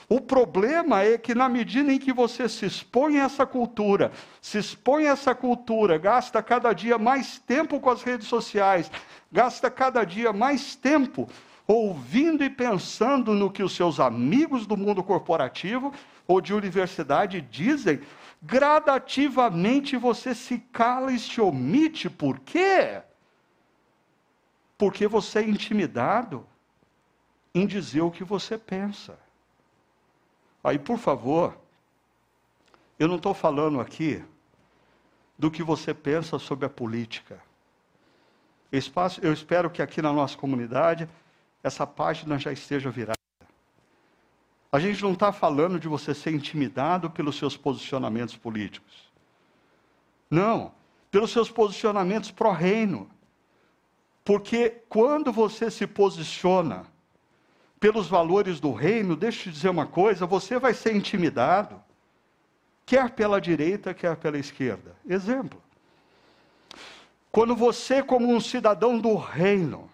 O 0.09 0.21
problema 0.21 1.03
é 1.03 1.17
que, 1.17 1.35
na 1.35 1.49
medida 1.49 1.91
em 1.91 1.99
que 1.99 2.13
você 2.13 2.47
se 2.47 2.65
expõe 2.65 3.19
a 3.19 3.25
essa 3.25 3.45
cultura, 3.45 4.11
se 4.41 4.57
expõe 4.57 5.05
a 5.05 5.11
essa 5.11 5.35
cultura, 5.35 5.97
gasta 5.97 6.41
cada 6.41 6.71
dia 6.71 6.97
mais 6.97 7.37
tempo 7.39 7.77
com 7.79 7.89
as 7.89 8.03
redes 8.03 8.27
sociais, 8.27 8.89
gasta 9.29 9.69
cada 9.69 10.05
dia 10.05 10.31
mais 10.31 10.75
tempo 10.75 11.27
ouvindo 11.67 12.41
e 12.41 12.49
pensando 12.49 13.33
no 13.33 13.51
que 13.51 13.61
os 13.61 13.75
seus 13.75 13.99
amigos 13.99 14.65
do 14.65 14.77
mundo 14.77 15.03
corporativo 15.03 15.93
ou 16.25 16.39
de 16.39 16.53
universidade 16.53 17.41
dizem, 17.41 17.99
gradativamente 18.41 19.97
você 19.97 20.33
se 20.33 20.59
cala 20.71 21.11
e 21.11 21.19
se 21.19 21.41
omite. 21.41 22.09
Por 22.09 22.39
quê? 22.39 23.01
Porque 24.77 25.07
você 25.07 25.39
é 25.39 25.43
intimidado 25.43 26.45
em 27.53 27.65
dizer 27.65 28.01
o 28.01 28.11
que 28.11 28.23
você 28.23 28.57
pensa. 28.57 29.17
Aí, 30.63 30.77
por 30.77 30.97
favor, 30.97 31.57
eu 32.99 33.07
não 33.07 33.15
estou 33.15 33.33
falando 33.33 33.79
aqui 33.79 34.23
do 35.37 35.49
que 35.49 35.63
você 35.63 35.93
pensa 35.93 36.37
sobre 36.37 36.65
a 36.65 36.69
política. 36.69 37.41
Eu 39.21 39.31
espero 39.31 39.69
que 39.69 39.81
aqui 39.81 40.01
na 40.01 40.11
nossa 40.11 40.37
comunidade 40.37 41.07
essa 41.63 41.87
página 41.87 42.37
já 42.37 42.51
esteja 42.51 42.89
virada. 42.89 43.17
A 44.71 44.79
gente 44.79 45.01
não 45.01 45.13
está 45.13 45.31
falando 45.31 45.79
de 45.79 45.87
você 45.87 46.13
ser 46.13 46.31
intimidado 46.31 47.09
pelos 47.09 47.37
seus 47.37 47.55
posicionamentos 47.55 48.35
políticos. 48.35 49.09
Não, 50.29 50.73
pelos 51.09 51.31
seus 51.31 51.49
posicionamentos 51.49 52.29
pró-reino. 52.29 53.09
Porque 54.27 54.81
quando 54.89 55.31
você 55.31 55.71
se 55.71 55.87
posiciona 55.87 56.85
pelos 57.79 58.09
valores 58.09 58.59
do 58.59 58.73
reino, 58.73 59.15
deixa 59.15 59.39
eu 59.39 59.43
te 59.43 59.51
dizer 59.51 59.69
uma 59.69 59.87
coisa: 59.87 60.25
você 60.25 60.59
vai 60.59 60.73
ser 60.73 60.93
intimidado, 60.93 61.81
quer 62.85 63.11
pela 63.11 63.39
direita, 63.39 63.93
quer 63.93 64.17
pela 64.17 64.37
esquerda. 64.37 64.93
Exemplo. 65.07 65.63
Quando 67.31 67.55
você, 67.55 68.03
como 68.03 68.29
um 68.29 68.41
cidadão 68.41 68.99
do 68.99 69.15
reino, 69.15 69.89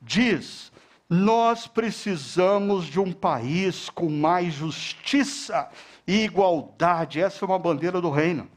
diz: 0.00 0.70
nós 1.10 1.66
precisamos 1.66 2.84
de 2.84 3.00
um 3.00 3.12
país 3.12 3.90
com 3.90 4.08
mais 4.08 4.54
justiça 4.54 5.68
e 6.06 6.22
igualdade, 6.22 7.20
essa 7.20 7.44
é 7.44 7.48
uma 7.48 7.58
bandeira 7.58 8.00
do 8.00 8.08
reino. 8.08 8.48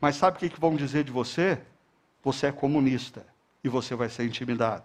Mas 0.00 0.16
sabe 0.16 0.44
o 0.44 0.50
que 0.50 0.60
vão 0.60 0.74
dizer 0.74 1.04
de 1.04 1.12
você? 1.12 1.60
Você 2.24 2.48
é 2.48 2.52
comunista 2.52 3.30
e 3.62 3.68
você 3.68 3.94
vai 3.94 4.08
ser 4.08 4.24
intimidado. 4.24 4.84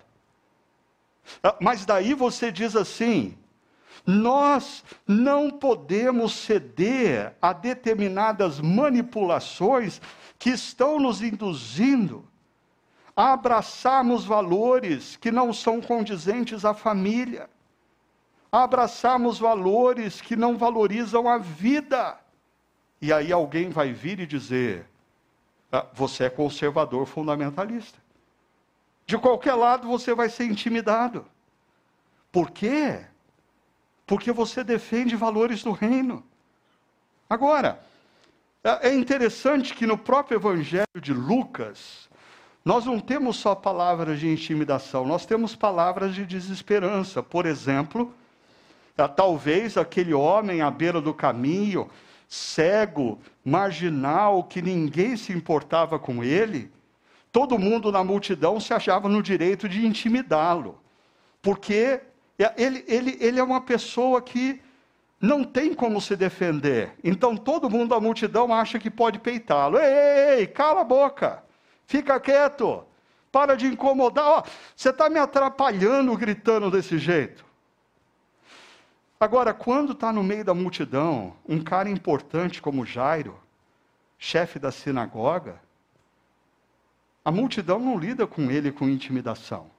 Ah, 1.43 1.55
mas 1.59 1.85
daí 1.85 2.13
você 2.13 2.51
diz 2.51 2.75
assim: 2.75 3.37
nós 4.05 4.83
não 5.05 5.49
podemos 5.49 6.33
ceder 6.33 7.33
a 7.41 7.53
determinadas 7.53 8.59
manipulações 8.59 10.01
que 10.39 10.51
estão 10.51 10.99
nos 10.99 11.21
induzindo 11.21 12.25
a 13.15 13.33
abraçarmos 13.33 14.25
valores 14.25 15.15
que 15.15 15.31
não 15.31 15.51
são 15.51 15.81
condizentes 15.81 16.63
à 16.63 16.75
família, 16.75 17.49
a 18.51 18.63
abraçarmos 18.63 19.39
valores 19.39 20.21
que 20.21 20.35
não 20.35 20.55
valorizam 20.55 21.27
a 21.27 21.39
vida. 21.39 22.17
E 23.01 23.11
aí 23.11 23.31
alguém 23.31 23.69
vai 23.69 23.91
vir 23.91 24.19
e 24.19 24.27
dizer: 24.27 24.87
ah, 25.71 25.85
você 25.93 26.25
é 26.25 26.29
conservador 26.29 27.07
fundamentalista. 27.07 27.99
De 29.07 29.17
qualquer 29.17 29.53
lado 29.53 29.87
você 29.87 30.13
vai 30.13 30.29
ser 30.29 30.43
intimidado. 30.43 31.25
Por 32.29 32.51
quê? 32.51 33.05
Porque 34.05 34.33
você 34.33 34.65
defende 34.65 35.15
valores 35.15 35.63
do 35.63 35.71
reino. 35.71 36.23
Agora, 37.29 37.79
é, 38.61 38.89
é 38.89 38.93
interessante 38.93 39.73
que 39.73 39.87
no 39.87 39.97
próprio 39.97 40.35
Evangelho 40.35 41.01
de 41.01 41.13
Lucas, 41.13 42.09
nós 42.65 42.85
não 42.85 42.99
temos 42.99 43.37
só 43.37 43.55
palavras 43.55 44.19
de 44.19 44.27
intimidação, 44.27 45.05
nós 45.05 45.25
temos 45.25 45.55
palavras 45.55 46.13
de 46.13 46.25
desesperança. 46.25 47.23
Por 47.23 47.45
exemplo, 47.45 48.13
é, 48.97 49.07
talvez 49.07 49.77
aquele 49.77 50.13
homem 50.13 50.61
à 50.61 50.69
beira 50.69 50.99
do 50.99 51.13
caminho, 51.13 51.89
cego, 52.27 53.17
marginal, 53.43 54.43
que 54.43 54.61
ninguém 54.61 55.15
se 55.15 55.31
importava 55.31 55.97
com 55.97 56.21
ele, 56.21 56.69
todo 57.31 57.59
mundo 57.59 57.91
na 57.91 58.03
multidão 58.03 58.59
se 58.59 58.73
achava 58.73 59.07
no 59.07 59.21
direito 59.21 59.67
de 59.67 59.85
intimidá-lo, 59.85 60.79
porque 61.41 62.01
ele, 62.57 62.83
ele, 62.87 63.17
ele 63.19 63.39
é 63.39 63.43
uma 63.43 63.61
pessoa 63.61 64.21
que 64.21 64.61
não 65.19 65.43
tem 65.43 65.73
como 65.73 65.99
se 65.99 66.15
defender. 66.15 66.93
Então 67.03 67.35
todo 67.35 67.69
mundo 67.69 67.89
da 67.89 67.99
multidão 67.99 68.53
acha 68.53 68.79
que 68.79 68.89
pode 68.89 69.19
peitá-lo. 69.19 69.77
Ei, 69.77 69.85
ei, 69.85 70.39
ei, 70.39 70.47
cala 70.47 70.81
a 70.81 70.83
boca, 70.83 71.43
fica 71.85 72.19
quieto, 72.19 72.83
para 73.31 73.55
de 73.55 73.67
incomodar. 73.67 74.39
Oh, 74.39 74.49
você 74.75 74.89
está 74.89 75.09
me 75.09 75.19
atrapalhando 75.19 76.15
gritando 76.15 76.71
desse 76.71 76.97
jeito. 76.97 77.45
Agora, 79.19 79.51
quando 79.53 79.93
está 79.93 80.13
no 80.13 80.23
meio 80.23 80.45
da 80.45 80.53
multidão, 80.53 81.33
um 81.47 81.59
cara 81.59 81.89
importante 81.89 82.61
como 82.61 82.85
Jairo, 82.85 83.39
chefe 84.19 84.59
da 84.59 84.71
sinagoga, 84.71 85.59
a 87.27 87.31
multidão 87.31 87.77
não 87.77 87.99
lida 87.99 88.25
com 88.25 88.49
ele 88.49 88.71
com 88.71 88.87
intimidação, 88.87 89.69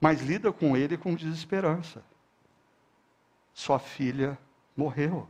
mas 0.00 0.20
lida 0.22 0.52
com 0.52 0.76
ele 0.76 0.96
com 0.96 1.12
desesperança. 1.12 2.00
Sua 3.52 3.80
filha 3.80 4.38
morreu. 4.76 5.28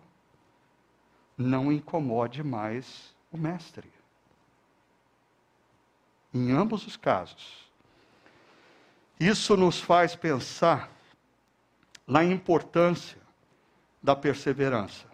Não 1.35 1.73
incomode 1.73 2.43
mais 2.43 3.17
o 3.33 3.39
mestre. 3.39 3.91
Em 6.35 6.53
ambos 6.53 6.87
os 6.87 6.95
casos. 6.95 7.67
Isso 9.19 9.57
nos 9.57 9.81
faz 9.81 10.15
pensar 10.15 10.91
na 12.07 12.23
importância 12.23 13.23
da 14.03 14.15
perseverança. 14.15 15.07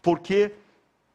Porque 0.00 0.54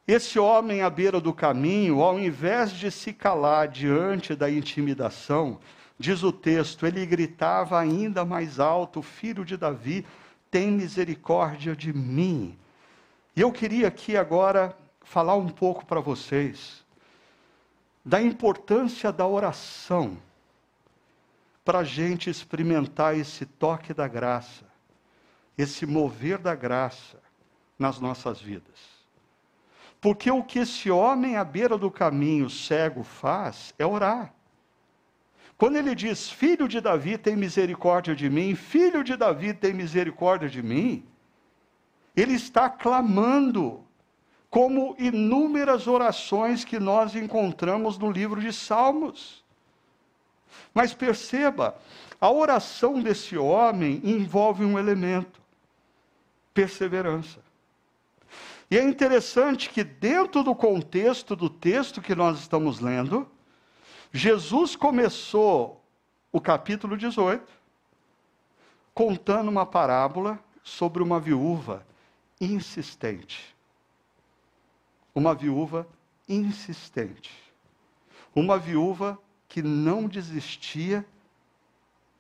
esse 0.08 0.40
homem 0.40 0.82
à 0.82 0.90
beira 0.90 1.22
do 1.22 1.34
caminho, 1.34 2.02
ao 2.02 2.20
invés 2.20 2.72
de 2.72 2.90
se 2.90 3.14
calar 3.14 3.68
diante 3.68 4.36
da 4.36 4.50
intimidação, 4.50 5.60
diz 5.98 6.24
o 6.24 6.32
texto, 6.32 6.86
ele 6.86 7.06
gritava 7.06 7.80
ainda 7.80 8.26
mais 8.26 8.60
alto: 8.60 9.02
Filho 9.02 9.46
de 9.46 9.56
Davi, 9.56 10.06
tem 10.50 10.72
misericórdia 10.72 11.76
de 11.76 11.94
mim. 11.94 12.58
E 13.36 13.42
eu 13.42 13.52
queria 13.52 13.88
aqui 13.88 14.18
agora 14.18 14.76
falar 15.02 15.36
um 15.36 15.48
pouco 15.48 15.86
para 15.86 16.02
vocês 16.02 16.84
da 18.04 18.22
importância 18.22 19.12
da 19.12 19.28
oração 19.28 20.18
para 21.64 21.80
a 21.80 21.84
gente 21.84 22.30
experimentar 22.30 23.16
esse 23.16 23.46
toque 23.46 23.94
da 23.94 24.08
graça, 24.08 24.66
esse 25.56 25.86
mover 25.86 26.40
da 26.40 26.56
graça 26.56 27.22
nas 27.78 28.00
nossas 28.00 28.42
vidas. 28.42 29.01
Porque 30.02 30.32
o 30.32 30.44
que 30.44 30.60
esse 30.60 30.90
homem 30.90 31.38
à 31.38 31.44
beira 31.44 31.78
do 31.78 31.92
caminho 31.92 32.50
cego 32.50 33.04
faz 33.04 33.72
é 33.78 33.86
orar. 33.86 34.34
Quando 35.56 35.76
ele 35.76 35.94
diz, 35.94 36.28
filho 36.28 36.68
de 36.68 36.82
Davi, 36.82 37.20
tem 37.20 37.36
misericórdia 37.36 38.16
de 38.16 38.28
mim, 38.28 38.56
filho 38.56 39.04
de 39.04 39.16
Davi, 39.16 39.54
tem 39.54 39.76
misericórdia 39.76 40.50
de 40.50 40.64
mim, 40.64 41.06
ele 42.16 42.34
está 42.34 42.68
clamando, 42.68 43.86
como 44.50 44.96
inúmeras 44.98 45.86
orações 45.86 46.66
que 46.66 46.80
nós 46.80 47.16
encontramos 47.16 48.00
no 48.00 48.10
livro 48.10 48.42
de 48.42 48.52
Salmos. 48.52 49.46
Mas 50.74 50.96
perceba, 50.96 51.78
a 52.20 52.32
oração 52.32 53.00
desse 53.00 53.38
homem 53.38 54.02
envolve 54.04 54.66
um 54.66 54.80
elemento: 54.80 55.40
perseverança. 56.56 57.40
E 58.72 58.78
é 58.78 58.84
interessante 58.84 59.70
que, 59.70 59.84
dentro 59.84 60.42
do 60.44 60.56
contexto 60.56 61.36
do 61.36 61.50
texto 61.50 62.02
que 62.02 62.16
nós 62.16 62.40
estamos 62.40 62.80
lendo, 62.80 63.30
Jesus 64.14 64.78
começou 64.78 65.84
o 66.32 66.40
capítulo 66.40 66.96
18 66.96 67.52
contando 68.94 69.50
uma 69.50 69.66
parábola 69.66 70.40
sobre 70.64 71.04
uma 71.04 71.20
viúva 71.20 71.86
insistente. 72.40 73.54
Uma 75.14 75.36
viúva 75.36 75.86
insistente. 76.30 77.34
Uma 78.34 78.58
viúva 78.58 79.20
que 79.50 79.62
não 79.62 80.08
desistia 80.08 81.06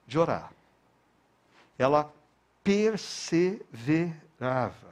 de 0.05 0.19
orar. 0.19 0.51
Ela 1.79 2.13
perseverava. 2.61 4.90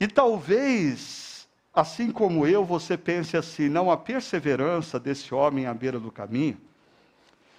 E 0.00 0.08
talvez, 0.08 1.46
assim 1.72 2.10
como 2.10 2.46
eu, 2.46 2.64
você 2.64 2.96
pense 2.96 3.36
assim: 3.36 3.68
não, 3.68 3.90
a 3.90 3.96
perseverança 3.96 4.98
desse 4.98 5.34
homem 5.34 5.66
à 5.66 5.74
beira 5.74 6.00
do 6.00 6.10
caminho 6.10 6.58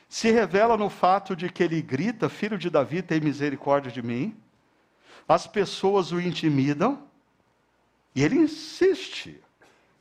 se 0.09 0.29
revela 0.29 0.75
no 0.75 0.89
fato 0.89 1.35
de 1.35 1.49
que 1.49 1.63
ele 1.63 1.81
grita: 1.81 2.27
Filho 2.27 2.57
de 2.57 2.69
Davi, 2.69 3.01
tem 3.01 3.21
misericórdia 3.21 3.91
de 3.91 4.01
mim. 4.01 4.35
As 5.27 5.47
pessoas 5.47 6.11
o 6.11 6.19
intimidam 6.19 7.01
e 8.13 8.23
ele 8.23 8.35
insiste. 8.35 9.41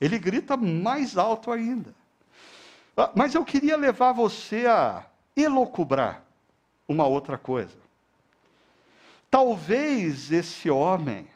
Ele 0.00 0.18
grita 0.18 0.56
mais 0.56 1.16
alto 1.16 1.52
ainda. 1.52 1.94
Ah, 2.96 3.12
mas 3.14 3.34
eu 3.34 3.44
queria 3.44 3.76
levar 3.76 4.12
você 4.12 4.66
a 4.66 5.06
elocubrar 5.36 6.24
uma 6.88 7.06
outra 7.06 7.38
coisa. 7.38 7.76
Talvez 9.30 10.32
esse 10.32 10.68
homem, 10.68 11.28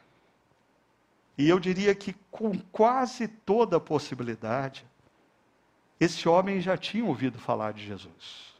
e 1.37 1.49
eu 1.49 1.59
diria 1.59 1.93
que 1.93 2.13
com 2.31 2.57
quase 2.71 3.27
toda 3.27 3.77
a 3.77 3.79
possibilidade, 3.79 4.85
esse 5.99 6.27
homem 6.27 6.61
já 6.61 6.77
tinha 6.77 7.05
ouvido 7.05 7.37
falar 7.39 7.73
de 7.73 7.85
Jesus. 7.85 8.55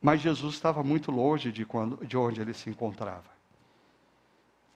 Mas 0.00 0.20
Jesus 0.20 0.54
estava 0.54 0.82
muito 0.82 1.10
longe 1.10 1.52
de, 1.52 1.64
quando, 1.66 2.04
de 2.06 2.16
onde 2.16 2.40
ele 2.40 2.54
se 2.54 2.70
encontrava. 2.70 3.28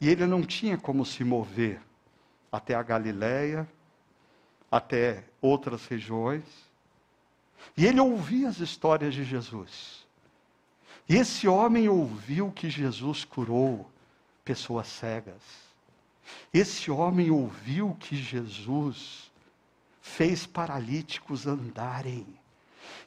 E 0.01 0.09
ele 0.09 0.27
não 0.27 0.43
tinha 0.43 0.77
como 0.77 1.05
se 1.05 1.25
mover 1.25 1.81
até 2.53 2.75
a 2.75 2.83
Galiléia, 2.83 3.67
até 4.71 5.25
outras 5.41 5.87
regiões. 5.87 6.45
E 7.75 7.87
ele 7.87 8.01
ouvia 8.01 8.49
as 8.49 8.61
histórias 8.61 9.15
de 9.15 9.25
Jesus. 9.25 10.07
E 11.09 11.17
esse 11.17 11.49
homem 11.49 11.89
ouviu 11.89 12.51
que 12.51 12.69
Jesus 12.69 13.25
curou 13.25 13.91
pessoas 14.45 14.89
cegas. 14.89 15.64
Esse 16.53 16.91
homem 16.91 17.31
ouviu 17.31 17.97
que 17.99 18.17
Jesus 18.17 19.31
fez 20.01 20.47
paralíticos 20.47 21.47
andarem. 21.47 22.27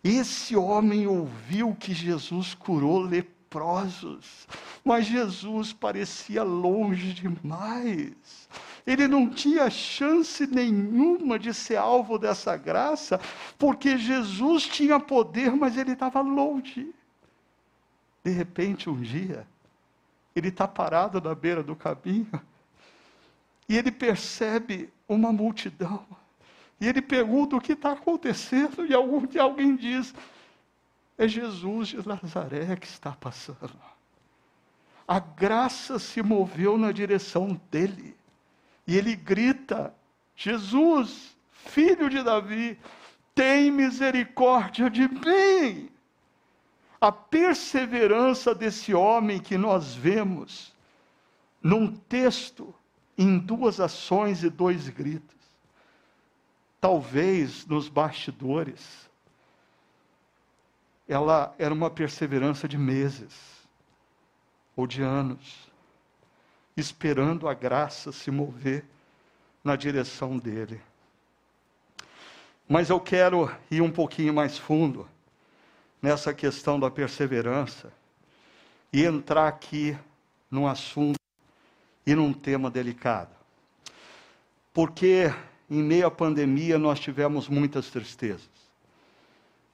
Esse 0.04 0.56
homem 0.56 1.08
ouviu 1.08 1.76
que 1.76 1.94
Jesus 1.94 2.54
curou 2.54 3.00
leprosos. 3.00 4.48
Mas 4.84 5.06
Jesus 5.06 5.74
parecia 5.74 6.44
longe 6.44 7.14
demais. 7.14 8.50
Ele 8.86 9.08
não 9.08 9.30
tinha 9.30 9.70
chance 9.70 10.48
nenhuma 10.48 11.38
de 11.38 11.54
ser 11.54 11.76
alvo 11.76 12.18
dessa 12.18 12.56
graça, 12.56 13.20
porque 13.58 13.98
Jesus 13.98 14.64
tinha 14.64 15.00
poder, 15.00 15.52
mas 15.52 15.78
ele 15.78 15.92
estava 15.92 16.22
longe. 16.22 16.94
De 18.24 18.32
repente, 18.32 18.90
um 18.90 19.00
dia, 19.00 19.46
ele 20.36 20.48
está 20.48 20.68
parado 20.68 21.22
na 21.22 21.36
beira 21.36 21.62
do 21.62 21.76
caminho 21.76 22.42
e 23.68 23.78
ele 23.78 23.92
percebe 23.92 24.90
uma 25.08 25.32
multidão. 25.32 26.06
E 26.80 26.88
ele 26.88 27.02
pergunta 27.02 27.56
o 27.56 27.62
que 27.62 27.74
está 27.74 27.94
acontecendo, 27.94 28.86
e 28.86 28.94
algum, 28.94 29.28
alguém 29.40 29.76
diz: 29.76 30.14
é 31.18 31.28
Jesus 31.28 31.90
de 31.90 32.08
Nazaré 32.08 32.76
que 32.76 32.86
está 32.86 33.12
passando. 33.12 33.80
A 35.08 35.20
graça 35.20 35.98
se 35.98 36.22
moveu 36.22 36.78
na 36.78 36.92
direção 36.92 37.60
dele. 37.72 38.16
E 38.86 38.96
ele 38.96 39.16
grita: 39.16 39.94
Jesus, 40.36 41.36
filho 41.52 42.10
de 42.10 42.22
Davi, 42.22 42.80
tem 43.34 43.72
misericórdia 43.72 44.90
de 44.90 45.08
mim 45.08 45.90
a 47.00 47.12
perseverança 47.12 48.54
desse 48.54 48.94
homem 48.94 49.40
que 49.40 49.58
nós 49.58 49.94
vemos 49.94 50.74
num 51.62 51.96
texto, 51.96 52.74
em 53.18 53.38
duas 53.40 53.80
ações 53.80 54.44
e 54.44 54.50
dois 54.50 54.90
gritos. 54.90 55.36
Talvez 56.80 57.66
nos 57.66 57.90
bastidores, 57.90 59.10
ela 61.08 61.56
era 61.58 61.74
uma 61.74 61.90
perseverança 61.90 62.68
de 62.68 62.78
meses 62.78 63.34
ou 64.76 64.86
de 64.86 65.02
anos, 65.02 65.68
esperando 66.76 67.48
a 67.48 67.54
graça 67.54 68.12
se 68.12 68.30
mover 68.30 68.86
na 69.64 69.76
direção 69.76 70.38
dele. 70.38 70.80
Mas 72.70 72.90
eu 72.90 73.00
quero 73.00 73.52
ir 73.72 73.82
um 73.82 73.92
pouquinho 73.92 74.34
mais 74.34 74.58
fundo 74.58 75.10
nessa 76.00 76.34
questão 76.34 76.80
da 76.80 76.92
perseverança 76.92 77.92
e 78.94 79.04
entrar 79.04 79.48
aqui 79.48 79.98
num 80.52 80.68
assunto 80.68 81.17
e 82.08 82.16
num 82.16 82.34
tema 82.34 82.72
delicado. 82.72 83.36
Porque 84.74 85.32
em 85.70 85.84
meio 85.84 86.08
à 86.08 86.12
pandemia 86.12 86.80
nós 86.80 87.00
tivemos 87.00 87.50
muitas 87.50 87.92
tristezas. 87.92 88.50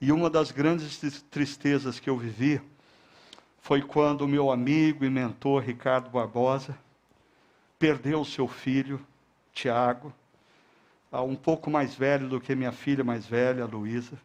E 0.02 0.12
uma 0.12 0.30
das 0.30 0.52
grandes 0.52 1.24
tristezas 1.32 2.00
que 2.00 2.10
eu 2.10 2.18
vivi 2.18 2.60
foi 3.62 3.82
quando 3.82 4.22
o 4.22 4.28
meu 4.28 4.52
amigo 4.52 5.06
e 5.06 5.10
mentor 5.10 5.64
Ricardo 5.64 6.10
Barbosa 6.10 6.78
perdeu 7.80 8.26
seu 8.26 8.48
filho, 8.48 9.00
Tiago, 9.54 10.14
um 11.12 11.36
pouco 11.36 11.70
mais 11.70 11.96
velho 11.96 12.28
do 12.28 12.42
que 12.42 12.56
minha 12.56 12.72
filha 12.72 13.04
mais 13.04 13.26
velha, 13.26 13.66
Luísa 13.66 14.18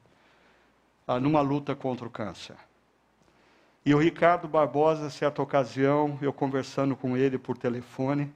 numa 1.20 1.40
luta 1.40 1.74
contra 1.74 2.06
o 2.06 2.10
câncer. 2.10 2.56
E 3.88 3.94
o 3.94 3.98
Ricardo 3.98 4.46
Barbosa, 4.46 5.08
certa 5.08 5.40
ocasião, 5.40 6.18
eu 6.20 6.30
conversando 6.30 6.94
com 6.94 7.16
ele 7.16 7.38
por 7.38 7.56
telefone, 7.56 8.30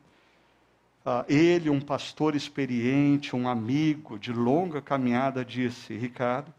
ah, 1.04 1.26
ele, 1.28 1.68
um 1.68 1.78
pastor 1.78 2.34
experiente, 2.34 3.36
um 3.36 3.46
amigo 3.46 4.18
de 4.18 4.32
longa 4.32 4.80
caminhada, 4.80 5.44
disse: 5.44 5.94
Ricardo, 5.94 6.50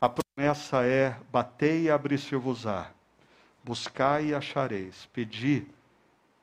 a 0.00 0.08
promessa 0.08 0.82
é: 0.86 1.14
batei 1.30 1.82
e 1.82 1.90
abri-se-vos-á, 1.90 2.90
buscai 3.62 4.28
e 4.28 4.34
achareis, 4.34 5.06
pedi 5.12 5.66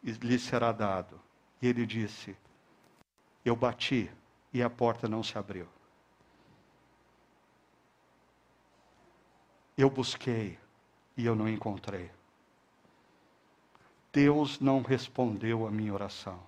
e 0.03 0.11
lhe 0.11 0.37
será 0.37 0.71
dado. 0.71 1.19
E 1.59 1.67
ele 1.67 1.87
disse: 1.87 2.37
Eu 3.43 3.55
bati 3.55 4.11
e 4.53 4.61
a 4.61 4.69
porta 4.69 5.07
não 5.07 5.23
se 5.23 5.35
abriu. 5.39 5.67
Eu 9.75 9.89
busquei 9.89 10.60
e 11.21 11.25
eu 11.27 11.35
não 11.35 11.47
encontrei. 11.47 12.09
Deus 14.11 14.59
não 14.59 14.81
respondeu 14.81 15.67
a 15.67 15.71
minha 15.71 15.93
oração. 15.93 16.39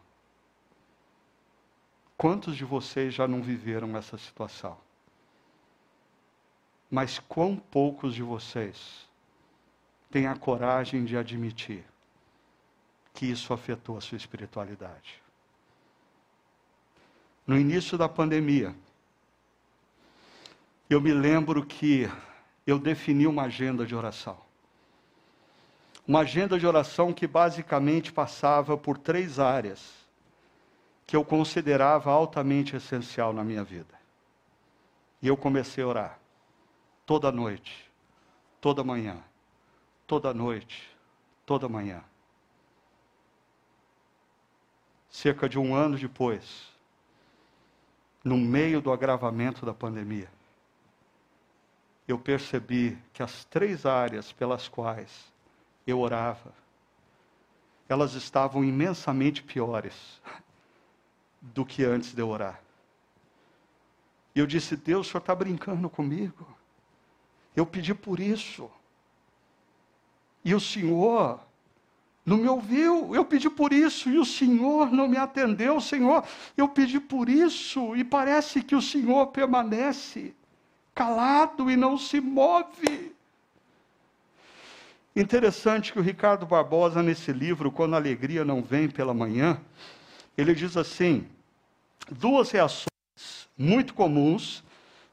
Quantos 2.18 2.56
de 2.56 2.66
vocês 2.66 3.14
já 3.14 3.28
não 3.28 3.44
viveram 3.44 3.96
essa 3.96 4.18
situação? 4.18 4.76
Mas 6.90 7.20
quão 7.20 7.56
poucos 7.56 8.16
de 8.16 8.24
vocês 8.24 9.08
têm 10.10 10.26
a 10.26 10.36
coragem 10.36 11.06
de 11.06 11.16
admitir 11.16 11.86
que 13.14 13.28
isso 13.28 13.54
afetou 13.54 13.96
a 13.96 14.02
sua 14.02 14.16
espiritualidade? 14.16 15.22
No 17.46 17.60
início 17.60 17.96
da 17.96 18.10
pandemia, 18.10 18.76
eu 20.90 21.00
me 21.00 21.14
lembro 21.14 21.64
que 21.64 22.10
eu 22.66 22.80
defini 22.80 23.28
uma 23.28 23.44
agenda 23.44 23.86
de 23.86 23.94
oração. 23.94 24.43
Uma 26.06 26.20
agenda 26.20 26.60
de 26.60 26.68
oração 26.68 27.14
que 27.14 27.26
basicamente 27.26 28.12
passava 28.12 28.78
por 28.78 28.98
três 28.98 29.40
áreas 29.40 30.04
que 31.08 31.16
eu 31.16 31.24
considerava 31.24 32.12
altamente 32.12 32.76
essencial 32.76 33.32
na 33.32 33.44
minha 33.44 33.64
vida. 33.64 33.94
E 35.22 35.28
eu 35.28 35.38
comecei 35.38 35.84
a 35.84 35.88
orar 35.88 36.20
toda 37.06 37.32
noite, 37.32 37.90
toda 38.60 38.84
manhã, 38.84 39.18
toda 40.06 40.34
noite, 40.34 40.90
toda 41.46 41.70
manhã. 41.70 42.04
Cerca 45.10 45.48
de 45.48 45.58
um 45.58 45.74
ano 45.74 45.98
depois, 45.98 46.68
no 48.24 48.38
meio 48.38 48.82
do 48.82 48.92
agravamento 48.92 49.66
da 49.66 49.74
pandemia, 49.74 50.30
eu 52.06 52.20
percebi 52.20 52.98
que 53.14 53.24
as 53.24 53.46
três 53.46 53.86
áreas 53.86 54.34
pelas 54.34 54.68
quais 54.68 55.33
eu 55.86 56.00
orava 56.00 56.54
elas 57.88 58.14
estavam 58.14 58.64
imensamente 58.64 59.44
piores 59.44 60.22
do 61.42 61.66
que 61.66 61.84
antes 61.84 62.14
de 62.14 62.22
eu 62.22 62.30
orar. 62.30 62.60
E 64.36 64.40
eu 64.40 64.48
disse: 64.48 64.76
Deus, 64.76 65.08
o 65.08 65.10
senhor 65.10 65.22
está 65.22 65.36
brincando 65.36 65.90
comigo. 65.90 66.48
Eu 67.56 67.66
pedi 67.66 67.94
por 67.94 68.20
isso. 68.20 68.70
E 70.44 70.56
o 70.56 70.60
senhor 70.60 71.40
não 72.26 72.38
me 72.38 72.48
ouviu. 72.48 73.14
Eu 73.14 73.24
pedi 73.24 73.50
por 73.50 73.72
isso 73.72 74.10
e 74.10 74.18
o 74.18 74.26
senhor 74.26 74.92
não 74.92 75.08
me 75.08 75.18
atendeu. 75.18 75.80
Senhor, 75.80 76.26
eu 76.58 76.68
pedi 76.68 77.00
por 77.00 77.30
isso 77.30 77.96
e 77.96 78.04
parece 78.04 78.64
que 78.64 78.76
o 78.76 78.82
senhor 78.82 79.28
permanece 79.28 80.34
calado 80.96 81.70
e 81.70 81.78
não 81.78 81.98
se 81.98 82.20
move. 82.20 83.13
Interessante 85.16 85.94
que 85.94 86.00
o 86.00 86.02
Ricardo 86.02 86.46
Barbosa, 86.46 87.04
nesse 87.04 87.32
livro, 87.32 87.72
Quando 87.72 87.94
a 87.94 87.98
Alegria 87.98 88.44
Não 88.44 88.64
Vem 88.64 88.90
pela 88.90 89.14
Manhã, 89.14 89.62
ele 90.36 90.56
diz 90.56 90.76
assim: 90.76 91.28
duas 92.12 92.50
reações 92.50 92.88
muito 93.56 93.94
comuns 93.94 94.64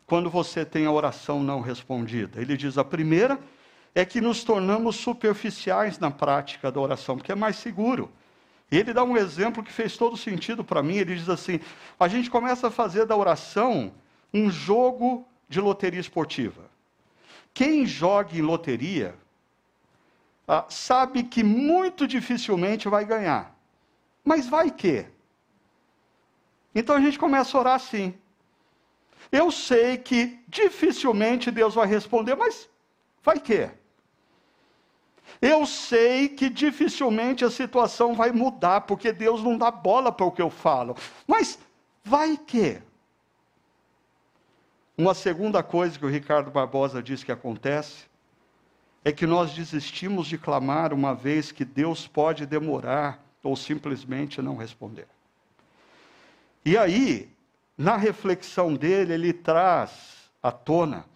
quando 0.07 0.31
você 0.31 0.65
tem 0.65 0.87
a 0.87 0.91
oração 0.91 1.43
não 1.43 1.61
respondida. 1.61 2.41
Ele 2.41 2.57
diz: 2.57 2.79
a 2.79 2.85
primeira 2.85 3.39
é 3.95 4.03
que 4.05 4.23
nos 4.23 4.43
tornamos 4.43 4.97
superficiais 4.97 5.99
na 5.99 6.11
prática 6.11 6.73
da 6.73 6.81
oração, 6.81 7.17
porque 7.17 7.33
é 7.33 7.37
mais 7.37 7.57
seguro. 7.57 8.11
E 8.73 8.79
ele 8.79 8.95
dá 8.95 9.05
um 9.05 9.19
exemplo 9.19 9.63
que 9.63 9.73
fez 9.73 9.99
todo 9.99 10.17
sentido 10.17 10.65
para 10.65 10.83
mim. 10.83 10.97
Ele 10.97 11.15
diz 11.15 11.29
assim: 11.29 11.61
a 11.99 12.09
gente 12.09 12.31
começa 12.31 12.69
a 12.69 12.71
fazer 12.71 13.05
da 13.05 13.15
oração 13.15 13.93
um 14.33 14.51
jogo 14.51 15.29
de 15.47 15.61
loteria 15.61 16.01
esportiva. 16.01 16.71
Quem 17.53 17.85
joga 17.85 18.35
em 18.35 18.41
loteria 18.41 19.15
ah, 20.53 20.67
sabe 20.69 21.23
que 21.23 21.45
muito 21.45 22.09
dificilmente 22.09 22.89
vai 22.89 23.05
ganhar. 23.05 23.55
Mas 24.25 24.49
vai 24.49 24.69
que? 24.69 25.07
Então 26.75 26.97
a 26.97 27.01
gente 27.01 27.17
começa 27.17 27.57
a 27.57 27.61
orar 27.61 27.75
assim. 27.77 28.13
Eu 29.31 29.53
sei 29.53 29.97
que 29.97 30.43
dificilmente 30.49 31.53
Deus 31.53 31.77
vai 31.77 31.87
responder, 31.87 32.35
mas 32.35 32.69
vai 33.23 33.39
que? 33.39 33.71
Eu 35.41 35.65
sei 35.67 36.29
que 36.29 36.51
dificilmente 36.51 37.45
a 37.45 37.51
situação 37.51 38.13
vai 38.15 38.33
mudar, 38.33 38.81
porque 38.81 39.13
Deus 39.13 39.45
não 39.45 39.57
dá 39.57 39.71
bola 39.71 40.11
para 40.11 40.27
o 40.27 40.33
que 40.33 40.43
eu 40.43 40.51
falo. 40.51 40.97
Mas 41.29 41.61
vai 42.03 42.37
que? 42.37 42.83
Uma 44.99 45.15
segunda 45.15 45.63
coisa 45.63 45.97
que 45.97 46.05
o 46.05 46.11
Ricardo 46.11 46.51
Barbosa 46.51 47.01
diz 47.01 47.23
que 47.23 47.31
acontece 47.31 48.10
é 49.05 49.13
que 49.13 49.27
nós 49.27 49.53
desistimos 49.53 50.27
de 50.27 50.37
clamar 50.37 50.93
uma 50.93 51.15
vez 51.15 51.51
que 51.51 51.65
Deus 51.65 52.07
pode 52.07 52.45
demorar 52.45 53.25
ou 53.43 53.57
simplesmente 53.57 54.43
não 54.43 54.57
responder. 54.57 55.07
E 56.65 56.77
aí, 56.77 57.31
na 57.77 57.97
reflexão 57.97 58.75
dele, 58.75 59.15
ele 59.15 59.33
traz 59.33 60.31
à 60.43 60.53
tona 60.53 61.07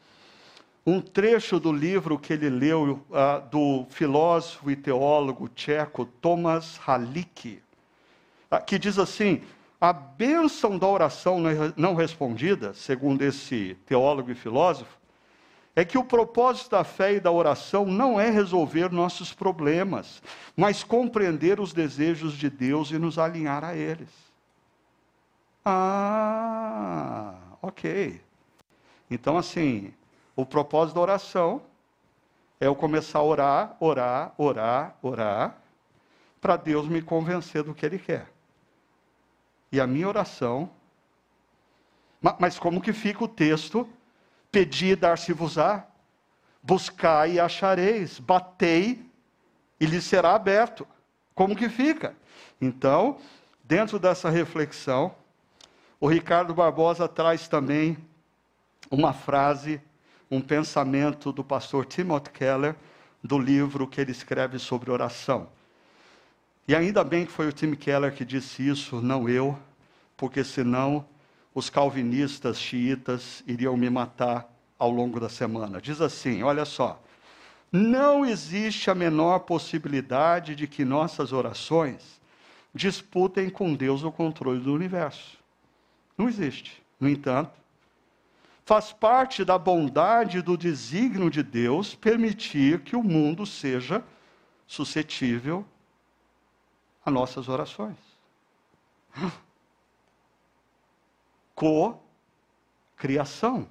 um 0.87 1.01
trecho 1.01 1.59
do 1.59 1.73
livro 1.73 2.19
que 2.19 2.33
ele 2.33 2.51
leu 2.51 3.05
uh, 3.11 3.49
do 3.51 3.87
filósofo 3.91 4.71
e 4.71 4.77
teólogo 4.77 5.49
tcheco 5.49 6.05
Thomas 6.05 6.79
Halik, 6.87 7.63
uh, 8.51 8.65
que 8.65 8.79
diz 8.79 8.99
assim: 8.99 9.43
a 9.81 9.93
bênção 9.93 10.79
da 10.79 10.87
oração 10.87 11.39
não 11.77 11.95
respondida, 11.95 12.73
segundo 12.73 13.23
esse 13.23 13.77
teólogo 13.87 14.31
e 14.31 14.35
filósofo, 14.35 14.99
é 15.77 15.85
que 15.85 15.99
o 15.99 16.05
propósito 16.05 16.71
da 16.71 16.85
fé 16.85 17.15
e 17.15 17.21
da 17.21 17.33
oração 17.33 17.85
não 17.85 18.21
é 18.21 18.31
resolver 18.31 18.93
nossos 18.93 19.33
problemas, 19.33 20.23
mas 20.57 20.85
compreender 20.85 21.59
os 21.59 21.73
desejos 21.73 22.35
de 22.35 22.49
Deus 22.49 22.91
e 22.91 22.99
nos 22.99 23.19
alinhar 23.19 23.65
a 23.65 23.75
eles. 23.75 24.09
Ah, 25.65 27.35
ok. 27.61 28.21
Então, 29.11 29.37
assim, 29.37 29.93
o 30.37 30.47
propósito 30.47 30.95
da 30.95 31.01
oração 31.01 31.63
é 32.61 32.67
eu 32.67 32.77
começar 32.77 33.19
a 33.19 33.23
orar, 33.23 33.77
orar, 33.81 34.35
orar, 34.39 34.97
orar, 35.03 35.59
para 36.41 36.57
Deus 36.57 36.87
me 36.87 37.03
convencer 37.03 37.63
do 37.65 37.75
que 37.75 37.85
Ele 37.85 37.99
quer. 37.99 38.31
E 39.73 39.81
a 39.81 39.87
minha 39.87 40.07
oração. 40.07 40.71
Mas 42.39 42.59
como 42.59 42.81
que 42.81 42.93
fica 42.93 43.25
o 43.25 43.29
texto? 43.29 43.89
Pedi 44.55 44.93
e 44.93 44.97
dar-se-vos-á. 44.97 45.85
Buscai 46.63 47.33
e 47.33 47.41
achareis. 47.41 48.21
Batei 48.21 49.05
e 49.81 49.85
lhe 49.85 50.01
será 50.01 50.37
aberto. 50.37 50.87
Como 51.35 51.57
que 51.57 51.69
fica? 51.69 52.15
Então, 52.61 53.19
dentro 53.65 53.99
dessa 53.99 54.31
reflexão, 54.31 55.13
o 55.99 56.07
Ricardo 56.07 56.55
Barbosa 56.55 57.09
traz 57.09 57.49
também 57.49 57.99
uma 58.89 59.13
frase, 59.13 59.81
um 60.31 60.41
pensamento 60.41 61.33
do 61.33 61.43
pastor 61.43 61.85
Timothy 61.85 62.31
Keller, 62.31 62.77
do 63.25 63.37
livro 63.37 63.89
que 63.89 64.01
ele 64.01 64.13
escreve 64.13 64.61
sobre 64.61 64.89
oração. 64.89 65.49
E 66.69 66.77
ainda 66.77 67.03
bem 67.03 67.27
que 67.27 67.33
foi 67.33 67.49
o 67.49 67.53
Tim 67.53 67.75
Keller 67.75 68.15
que 68.15 68.25
disse 68.25 68.69
isso, 68.69 69.01
não 69.01 69.29
eu, 69.29 69.59
porque 70.17 70.45
senão 70.45 71.05
os 71.55 71.71
calvinistas 71.71 72.59
xiitas 72.59 73.45
iriam 73.47 73.77
me 73.77 73.89
matar 73.89 74.51
ao 74.77 74.91
longo 74.91 75.21
da 75.21 75.29
semana. 75.29 75.81
Diz 75.81 76.01
assim: 76.01 76.43
olha 76.43 76.65
só. 76.65 77.01
Não 77.71 78.25
existe 78.25 78.89
a 78.89 78.95
menor 78.95 79.41
possibilidade 79.41 80.55
de 80.55 80.67
que 80.67 80.85
nossas 80.85 81.33
orações 81.33 82.21
disputem 82.73 83.51
com 83.51 83.75
Deus 83.75 84.05
o 84.05 84.13
controle 84.13 84.61
do 84.61 84.73
universo. 84.73 85.39
Não 86.17 86.29
existe. 86.29 86.81
No 87.01 87.09
entanto, 87.09 87.51
faz 88.65 88.93
parte 88.93 89.45
da 89.45 89.59
bondade 89.59 90.41
do 90.41 90.57
desígnio 90.57 91.29
de 91.29 91.43
Deus 91.43 91.97
permitir 91.97 92.81
que 92.81 92.95
o 92.95 93.03
mundo 93.03 93.45
seja 93.45 94.05
suscetível 94.69 95.67
a 97.05 97.11
nossas 97.11 97.49
orações 97.49 97.97
co-criação. 101.55 103.67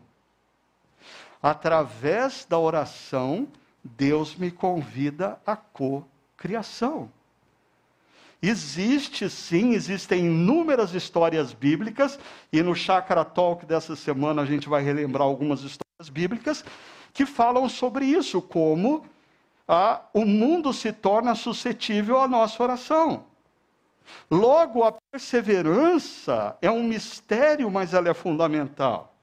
Através 1.42 2.46
da 2.46 2.58
oração, 2.58 3.48
Deus 3.84 4.36
me 4.36 4.50
convida 4.50 5.40
à 5.46 5.56
co-criação. 5.56 7.12
Existe 8.42 9.30
sim, 9.30 9.74
existem 9.74 10.26
inúmeras 10.26 10.94
histórias 10.94 11.54
bíblicas, 11.54 12.20
e 12.52 12.62
no 12.62 12.76
Chakra 12.76 13.24
Talk 13.24 13.66
dessa 13.66 13.96
semana 13.96 14.42
a 14.42 14.46
gente 14.46 14.68
vai 14.68 14.84
relembrar 14.84 15.24
algumas 15.24 15.62
histórias 15.62 16.10
bíblicas 16.10 16.64
que 17.14 17.26
falam 17.26 17.70
sobre 17.70 18.06
isso, 18.06 18.42
como 18.42 19.06
a, 19.68 20.02
o 20.14 20.26
mundo 20.26 20.74
se 20.74 20.92
torna 20.92 21.36
suscetível 21.36 22.20
à 22.20 22.28
nossa 22.28 22.62
oração. 22.62 23.26
Logo, 24.30 24.84
a 24.84 24.94
perseverança 25.14 26.58
é 26.60 26.72
um 26.72 26.82
mistério, 26.82 27.70
mas 27.70 27.94
ela 27.94 28.10
é 28.10 28.14
fundamental. 28.16 29.16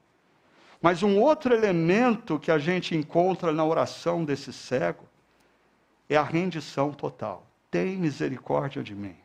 Mas 0.81 1.03
um 1.03 1.19
outro 1.19 1.53
elemento 1.53 2.39
que 2.39 2.49
a 2.49 2.57
gente 2.57 2.95
encontra 2.95 3.51
na 3.51 3.65
oração 3.65 4.23
desse 4.23 4.53
cego 4.53 5.03
é 6.09 6.15
a 6.15 6.23
rendição 6.23 6.93
total. 6.93 7.45
Tem 7.69 7.97
misericórdia 7.97 8.81
de 8.81 8.95
mim. 8.95 9.17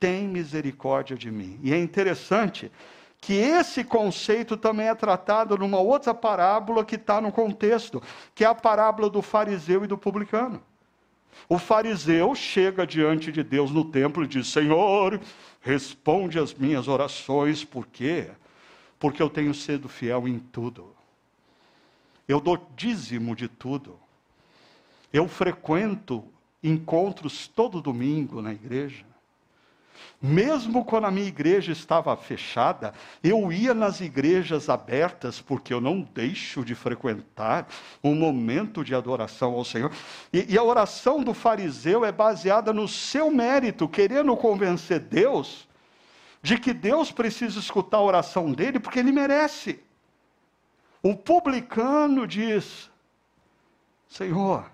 Tem 0.00 0.26
misericórdia 0.26 1.14
de 1.14 1.30
mim. 1.30 1.60
E 1.62 1.74
é 1.74 1.78
interessante 1.78 2.72
que 3.20 3.34
esse 3.34 3.84
conceito 3.84 4.56
também 4.56 4.88
é 4.88 4.94
tratado 4.94 5.58
numa 5.58 5.78
outra 5.78 6.14
parábola 6.14 6.86
que 6.86 6.96
está 6.96 7.20
no 7.20 7.30
contexto, 7.30 8.02
que 8.34 8.44
é 8.44 8.46
a 8.46 8.54
parábola 8.54 9.10
do 9.10 9.20
fariseu 9.20 9.84
e 9.84 9.86
do 9.86 9.98
publicano. 9.98 10.62
O 11.48 11.58
fariseu 11.58 12.34
chega 12.34 12.86
diante 12.86 13.30
de 13.30 13.42
Deus 13.42 13.70
no 13.70 13.84
templo 13.84 14.24
e 14.24 14.26
diz: 14.26 14.48
Senhor, 14.48 15.20
responde 15.60 16.38
as 16.38 16.54
minhas 16.54 16.88
orações, 16.88 17.64
por 17.64 17.86
quê? 17.86 18.30
Porque 18.98 19.22
eu 19.22 19.30
tenho 19.30 19.54
sido 19.54 19.88
fiel 19.88 20.26
em 20.26 20.38
tudo. 20.38 20.94
Eu 22.26 22.40
dou 22.40 22.58
dízimo 22.76 23.36
de 23.36 23.48
tudo. 23.48 23.98
Eu 25.12 25.28
frequento 25.28 26.24
encontros 26.62 27.46
todo 27.46 27.80
domingo 27.80 28.42
na 28.42 28.52
igreja. 28.52 29.04
Mesmo 30.20 30.84
quando 30.84 31.06
a 31.06 31.10
minha 31.10 31.28
igreja 31.28 31.72
estava 31.72 32.16
fechada, 32.16 32.94
eu 33.22 33.52
ia 33.52 33.74
nas 33.74 34.00
igrejas 34.00 34.68
abertas, 34.68 35.40
porque 35.40 35.72
eu 35.72 35.80
não 35.80 36.00
deixo 36.00 36.64
de 36.64 36.74
frequentar 36.74 37.68
um 38.02 38.14
momento 38.14 38.82
de 38.82 38.94
adoração 38.94 39.52
ao 39.52 39.64
Senhor. 39.64 39.92
E, 40.32 40.54
e 40.54 40.58
a 40.58 40.62
oração 40.62 41.22
do 41.22 41.34
fariseu 41.34 42.04
é 42.04 42.10
baseada 42.10 42.72
no 42.72 42.88
seu 42.88 43.30
mérito, 43.30 43.88
querendo 43.88 44.36
convencer 44.36 45.00
Deus 45.00 45.68
de 46.42 46.58
que 46.58 46.72
Deus 46.72 47.12
precisa 47.12 47.58
escutar 47.58 47.98
a 47.98 48.02
oração 48.02 48.52
dele, 48.52 48.80
porque 48.80 48.98
ele 48.98 49.12
merece. 49.12 49.80
O 51.02 51.14
publicano 51.14 52.26
diz: 52.26 52.90
Senhor, 54.08 54.70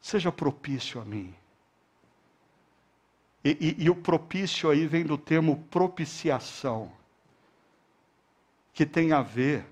seja 0.00 0.30
propício 0.30 1.00
a 1.00 1.04
mim 1.04 1.34
E, 3.44 3.76
e, 3.78 3.84
e 3.84 3.90
o 3.90 3.94
propício 3.94 4.70
aí 4.70 4.86
vem 4.86 5.04
do 5.04 5.16
termo 5.16 5.64
propiciação, 5.70 6.92
que 8.72 8.84
tem 8.84 9.12
a 9.12 9.22
ver 9.22 9.64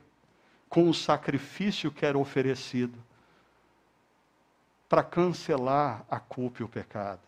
com 0.69 0.89
o 0.89 0.95
sacrifício 0.95 1.91
que 1.91 2.05
era 2.05 2.19
oferecido 2.19 2.99
para 4.89 5.03
cancelar 5.03 6.05
a 6.11 6.19
culpa 6.19 6.63
e 6.63 6.65
o 6.65 6.69
pecado. 6.69 7.21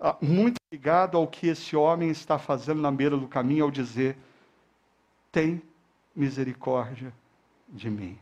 Ah, 0.00 0.16
muito 0.20 0.56
ligado 0.70 1.16
ao 1.16 1.28
que 1.28 1.46
esse 1.46 1.76
homem 1.76 2.10
está 2.10 2.38
fazendo 2.38 2.80
na 2.80 2.90
beira 2.90 3.16
do 3.16 3.28
caminho 3.28 3.64
ao 3.64 3.70
dizer: 3.70 4.16
tem 5.30 5.62
misericórdia 6.16 7.12
de 7.68 7.88
mim. 7.88 8.18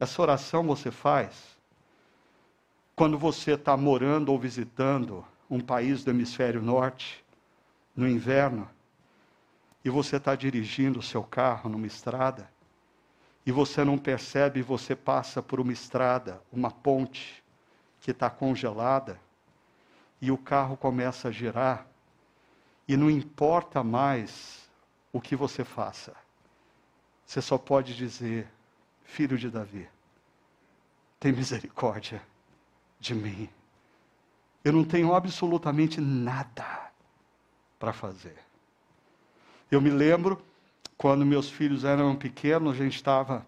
Essa 0.00 0.20
oração 0.20 0.66
você 0.66 0.90
faz 0.90 1.55
quando 2.96 3.18
você 3.18 3.52
está 3.52 3.76
morando 3.76 4.32
ou 4.32 4.38
visitando 4.38 5.22
um 5.50 5.60
país 5.60 6.02
do 6.02 6.10
hemisfério 6.10 6.62
norte, 6.62 7.22
no 7.94 8.08
inverno, 8.08 8.68
e 9.84 9.90
você 9.90 10.16
está 10.16 10.34
dirigindo 10.34 10.98
o 10.98 11.02
seu 11.02 11.22
carro 11.22 11.68
numa 11.68 11.86
estrada, 11.86 12.50
e 13.44 13.52
você 13.52 13.84
não 13.84 13.98
percebe, 13.98 14.62
você 14.62 14.96
passa 14.96 15.42
por 15.42 15.60
uma 15.60 15.72
estrada, 15.72 16.42
uma 16.50 16.70
ponte 16.70 17.44
que 18.00 18.12
está 18.12 18.30
congelada, 18.30 19.20
e 20.20 20.32
o 20.32 20.38
carro 20.38 20.74
começa 20.74 21.28
a 21.28 21.30
girar, 21.30 21.86
e 22.88 22.96
não 22.96 23.10
importa 23.10 23.84
mais 23.84 24.66
o 25.12 25.20
que 25.20 25.36
você 25.36 25.64
faça, 25.64 26.14
você 27.26 27.42
só 27.42 27.58
pode 27.58 27.94
dizer: 27.94 28.48
Filho 29.04 29.36
de 29.36 29.50
Davi, 29.50 29.86
tem 31.20 31.32
misericórdia 31.32 32.22
de 33.06 33.14
mim. 33.14 33.48
Eu 34.64 34.72
não 34.72 34.84
tenho 34.84 35.14
absolutamente 35.14 36.00
nada 36.00 36.90
para 37.78 37.92
fazer. 37.92 38.36
Eu 39.70 39.80
me 39.80 39.90
lembro 39.90 40.42
quando 40.98 41.24
meus 41.24 41.48
filhos 41.48 41.84
eram 41.84 42.16
pequenos, 42.16 42.74
a 42.74 42.76
gente 42.76 42.96
estava 42.96 43.46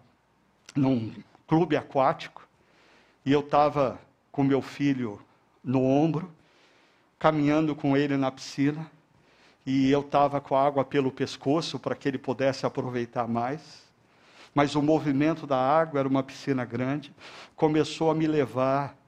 num 0.75 1.13
clube 1.45 1.75
aquático 1.75 2.47
e 3.25 3.33
eu 3.33 3.41
estava 3.41 3.99
com 4.31 4.43
meu 4.43 4.61
filho 4.61 5.19
no 5.61 5.83
ombro, 5.83 6.31
caminhando 7.17 7.75
com 7.75 7.97
ele 7.97 8.15
na 8.15 8.31
piscina 8.31 8.89
e 9.65 9.91
eu 9.91 10.01
estava 10.01 10.39
com 10.39 10.55
a 10.55 10.65
água 10.65 10.85
pelo 10.85 11.11
pescoço 11.11 11.77
para 11.77 11.95
que 11.95 12.07
ele 12.07 12.17
pudesse 12.17 12.65
aproveitar 12.65 13.27
mais. 13.27 13.83
Mas 14.55 14.73
o 14.73 14.81
movimento 14.81 15.45
da 15.45 15.57
água 15.57 15.99
era 15.99 16.07
uma 16.07 16.23
piscina 16.23 16.63
grande, 16.63 17.13
começou 17.55 18.09
a 18.09 18.15
me 18.15 18.25
levar 18.25 18.98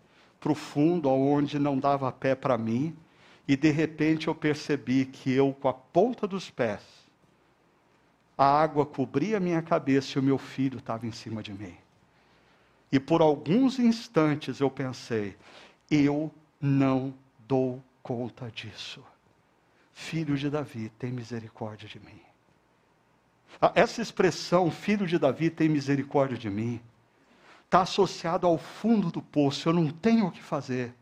para 0.42 0.52
o 0.52 0.56
fundo, 0.56 1.08
aonde 1.08 1.60
não 1.60 1.78
dava 1.78 2.12
pé 2.12 2.34
para 2.34 2.58
mim, 2.58 2.98
e 3.48 3.56
de 3.56 3.70
repente 3.70 4.28
eu 4.28 4.34
percebi 4.34 5.06
que 5.06 5.32
eu, 5.32 5.54
com 5.54 5.68
a 5.68 5.74
ponta 5.74 6.28
dos 6.28 6.50
pés, 6.50 6.82
a 8.36 8.46
água 8.46 8.86
cobria 8.86 9.40
minha 9.40 9.62
cabeça 9.62 10.18
e 10.18 10.20
o 10.20 10.24
meu 10.24 10.40
filho 10.40 10.80
estava 10.80 11.06
em 11.06 11.12
cima 11.12 11.44
de 11.44 11.54
mim. 11.54 11.78
E 12.92 13.00
por 13.00 13.22
alguns 13.22 13.78
instantes 13.78 14.60
eu 14.60 14.70
pensei: 14.70 15.38
eu 15.90 16.32
não 16.60 17.14
dou 17.48 17.82
conta 18.02 18.50
disso. 18.50 19.04
Filho 19.94 20.36
de 20.36 20.50
Davi, 20.50 20.90
tem 20.98 21.12
misericórdia 21.12 21.88
de 21.88 22.00
mim. 22.00 22.20
Essa 23.76 24.02
expressão, 24.02 24.72
filho 24.72 25.06
de 25.06 25.20
Davi, 25.20 25.52
tem 25.52 25.70
misericórdia 25.70 26.38
de 26.38 26.50
mim, 26.50 26.82
está 27.72 27.84
associado 27.84 28.46
ao 28.46 28.58
fundo 28.58 29.10
do 29.10 29.22
poço, 29.22 29.70
eu 29.70 29.72
não 29.72 29.90
tenho 29.90 30.28
o 30.28 30.32
que 30.32 30.44
fazer. 30.44 30.94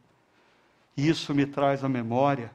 E 0.95 1.09
isso 1.09 1.33
me 1.33 1.47
traz 1.47 1.83
à 1.83 1.89
memória 1.89 2.51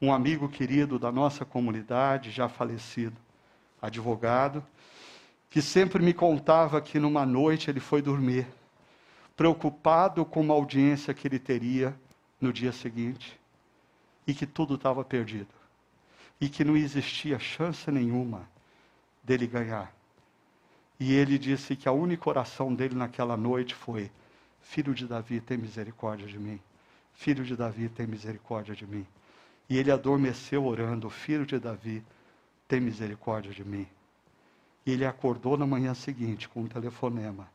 um 0.00 0.12
amigo 0.12 0.48
querido 0.48 0.96
da 0.96 1.10
nossa 1.10 1.44
comunidade, 1.44 2.30
já 2.30 2.48
falecido, 2.48 3.16
advogado, 3.80 4.64
que 5.50 5.60
sempre 5.60 6.00
me 6.00 6.14
contava 6.14 6.80
que 6.80 7.00
numa 7.00 7.26
noite 7.26 7.68
ele 7.68 7.80
foi 7.80 8.00
dormir, 8.00 8.46
preocupado 9.36 10.24
com 10.24 10.40
uma 10.40 10.54
audiência 10.54 11.12
que 11.12 11.26
ele 11.26 11.40
teria 11.40 11.96
no 12.40 12.52
dia 12.52 12.70
seguinte, 12.70 13.40
e 14.24 14.32
que 14.32 14.46
tudo 14.46 14.76
estava 14.76 15.02
perdido, 15.02 15.52
e 16.40 16.48
que 16.48 16.62
não 16.62 16.76
existia 16.76 17.40
chance 17.40 17.90
nenhuma 17.90 18.48
dele 19.20 19.48
ganhar. 19.48 19.92
E 21.04 21.14
ele 21.14 21.36
disse 21.36 21.74
que 21.74 21.88
a 21.88 21.92
única 21.92 22.30
oração 22.30 22.72
dele 22.72 22.94
naquela 22.94 23.36
noite 23.36 23.74
foi: 23.74 24.08
Filho 24.60 24.94
de 24.94 25.04
Davi, 25.04 25.40
tem 25.40 25.58
misericórdia 25.58 26.28
de 26.28 26.38
mim. 26.38 26.60
Filho 27.12 27.44
de 27.44 27.56
Davi, 27.56 27.88
tem 27.88 28.06
misericórdia 28.06 28.72
de 28.72 28.86
mim. 28.86 29.04
E 29.68 29.76
ele 29.76 29.90
adormeceu 29.90 30.64
orando: 30.64 31.10
Filho 31.10 31.44
de 31.44 31.58
Davi, 31.58 32.04
tem 32.68 32.80
misericórdia 32.80 33.50
de 33.50 33.64
mim. 33.64 33.84
E 34.86 34.92
ele 34.92 35.04
acordou 35.04 35.56
na 35.56 35.66
manhã 35.66 35.92
seguinte 35.92 36.48
com 36.48 36.60
um 36.60 36.68
telefonema, 36.68 37.50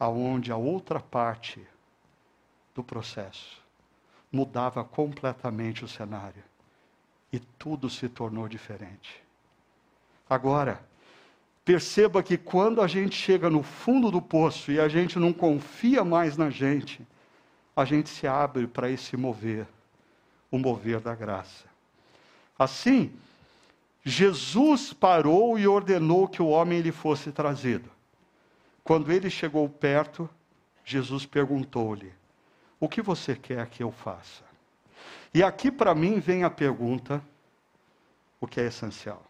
aonde 0.00 0.50
a 0.50 0.56
outra 0.56 1.00
parte 1.00 1.62
do 2.74 2.82
processo 2.82 3.62
mudava 4.32 4.82
completamente 4.82 5.84
o 5.84 5.88
cenário 5.88 6.42
e 7.30 7.38
tudo 7.38 7.90
se 7.90 8.08
tornou 8.08 8.48
diferente. 8.48 9.22
Agora, 10.30 10.82
Perceba 11.64 12.22
que 12.22 12.36
quando 12.36 12.80
a 12.80 12.88
gente 12.88 13.14
chega 13.14 13.48
no 13.48 13.62
fundo 13.62 14.10
do 14.10 14.20
poço 14.20 14.72
e 14.72 14.80
a 14.80 14.88
gente 14.88 15.18
não 15.18 15.32
confia 15.32 16.04
mais 16.04 16.36
na 16.36 16.50
gente, 16.50 17.06
a 17.76 17.84
gente 17.84 18.08
se 18.08 18.26
abre 18.26 18.66
para 18.66 18.90
esse 18.90 19.16
mover, 19.16 19.66
o 20.50 20.58
mover 20.58 21.00
da 21.00 21.14
graça. 21.14 21.64
Assim, 22.58 23.12
Jesus 24.04 24.92
parou 24.92 25.56
e 25.58 25.66
ordenou 25.66 26.26
que 26.26 26.42
o 26.42 26.48
homem 26.48 26.80
lhe 26.80 26.92
fosse 26.92 27.30
trazido. 27.30 27.88
Quando 28.82 29.12
ele 29.12 29.30
chegou 29.30 29.68
perto, 29.68 30.28
Jesus 30.84 31.24
perguntou-lhe: 31.24 32.12
O 32.80 32.88
que 32.88 33.00
você 33.00 33.36
quer 33.36 33.68
que 33.68 33.82
eu 33.82 33.92
faça? 33.92 34.42
E 35.32 35.42
aqui 35.42 35.70
para 35.70 35.94
mim 35.94 36.18
vem 36.18 36.42
a 36.42 36.50
pergunta, 36.50 37.22
o 38.40 38.46
que 38.46 38.60
é 38.60 38.66
essencial. 38.66 39.22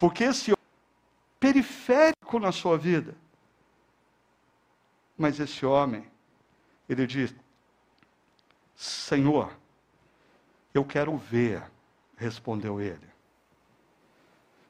Porque 0.00 0.24
esse 0.24 0.50
homem 0.50 0.64
é 0.64 1.38
periférico 1.38 2.40
na 2.40 2.50
sua 2.50 2.76
vida. 2.76 3.14
Mas 5.16 5.38
esse 5.38 5.64
homem, 5.64 6.04
ele 6.88 7.06
diz: 7.06 7.32
Senhor, 8.74 9.56
eu 10.74 10.84
quero 10.84 11.16
ver, 11.16 11.62
respondeu 12.16 12.80
ele. 12.80 13.08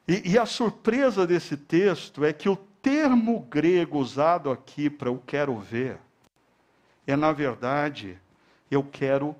E, 0.07 0.33
e, 0.33 0.37
a 0.37 0.45
surpresa 0.45 1.25
desse 1.25 1.55
texto 1.55 2.23
é 2.23 2.33
que 2.33 2.49
o 2.49 2.55
termo 2.55 3.39
grego 3.39 3.97
usado 3.97 4.51
aqui 4.51 4.89
para 4.89 5.09
eu 5.09 5.23
quero 5.25 5.57
ver 5.57 5.97
é, 7.05 7.15
na 7.15 7.31
verdade, 7.31 8.17
eu 8.69 8.83
quero 8.83 9.35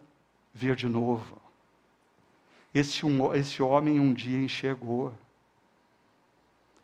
ver 0.53 0.75
de 0.75 0.87
novo. 0.87 1.41
Esse, 2.73 3.01
esse 3.35 3.61
homem 3.61 3.99
um 3.99 4.13
dia 4.13 4.39
enxergou. 4.39 5.13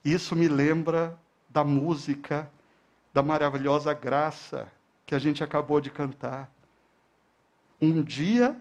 Isso 0.08 0.38
me 0.38 0.48
lembra 0.48 1.20
da 1.50 1.66
música, 1.66 2.50
da 3.14 3.22
maravilhosa 3.22 3.94
graça 3.94 4.72
que 5.06 5.14
a 5.14 5.20
gente 5.20 5.44
acabou 5.44 5.82
de 5.82 5.92
cantar. 5.92 6.50
Um 7.82 8.02
dia 8.02 8.56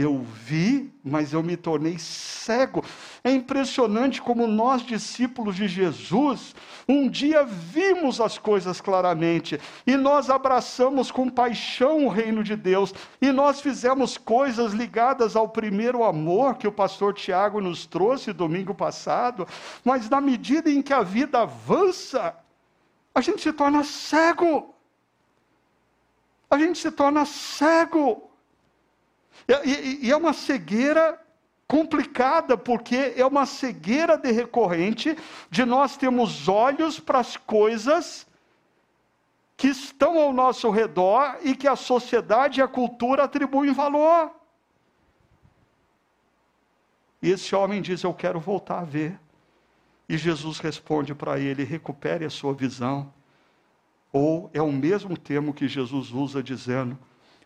eu 0.00 0.22
vi, 0.22 0.92
mas 1.02 1.32
eu 1.32 1.42
me 1.42 1.56
tornei 1.56 1.98
cego. 1.98 2.84
É 3.24 3.30
impressionante 3.30 4.20
como 4.20 4.46
nós, 4.46 4.82
discípulos 4.82 5.56
de 5.56 5.66
Jesus, 5.66 6.54
um 6.88 7.08
dia 7.08 7.44
vimos 7.44 8.20
as 8.20 8.38
coisas 8.38 8.80
claramente 8.80 9.60
e 9.86 9.96
nós 9.96 10.30
abraçamos 10.30 11.10
com 11.10 11.28
paixão 11.28 12.06
o 12.06 12.08
reino 12.08 12.44
de 12.44 12.56
Deus 12.56 12.94
e 13.20 13.32
nós 13.32 13.60
fizemos 13.60 14.16
coisas 14.16 14.72
ligadas 14.72 15.36
ao 15.36 15.48
primeiro 15.48 16.04
amor 16.04 16.56
que 16.56 16.68
o 16.68 16.72
pastor 16.72 17.14
Tiago 17.14 17.60
nos 17.60 17.86
trouxe 17.86 18.32
domingo 18.32 18.74
passado, 18.74 19.46
mas 19.84 20.08
na 20.08 20.20
medida 20.20 20.70
em 20.70 20.80
que 20.80 20.92
a 20.92 21.02
vida 21.02 21.40
avança, 21.40 22.34
a 23.14 23.20
gente 23.20 23.42
se 23.42 23.52
torna 23.52 23.82
cego. 23.82 24.74
A 26.50 26.56
gente 26.56 26.78
se 26.78 26.90
torna 26.90 27.24
cego. 27.24 28.27
E, 29.46 30.06
e 30.06 30.10
é 30.10 30.16
uma 30.16 30.32
cegueira 30.32 31.20
complicada, 31.66 32.56
porque 32.56 33.12
é 33.16 33.24
uma 33.24 33.44
cegueira 33.44 34.16
de 34.16 34.32
recorrente 34.32 35.16
de 35.50 35.64
nós 35.64 35.96
termos 35.96 36.48
olhos 36.48 36.98
para 36.98 37.18
as 37.18 37.36
coisas 37.36 38.26
que 39.56 39.68
estão 39.68 40.18
ao 40.18 40.32
nosso 40.32 40.70
redor 40.70 41.36
e 41.42 41.54
que 41.54 41.68
a 41.68 41.76
sociedade 41.76 42.60
e 42.60 42.62
a 42.62 42.68
cultura 42.68 43.24
atribuem 43.24 43.72
valor. 43.72 44.30
E 47.20 47.30
esse 47.30 47.54
homem 47.54 47.82
diz: 47.82 48.02
Eu 48.02 48.14
quero 48.14 48.40
voltar 48.40 48.80
a 48.80 48.84
ver. 48.84 49.18
E 50.08 50.16
Jesus 50.16 50.58
responde 50.58 51.14
para 51.14 51.38
ele: 51.38 51.64
Recupere 51.64 52.24
a 52.24 52.30
sua 52.30 52.54
visão. 52.54 53.12
Ou 54.12 54.48
é 54.54 54.62
o 54.62 54.72
mesmo 54.72 55.16
termo 55.16 55.52
que 55.52 55.68
Jesus 55.68 56.10
usa 56.10 56.42
dizendo: 56.42 56.98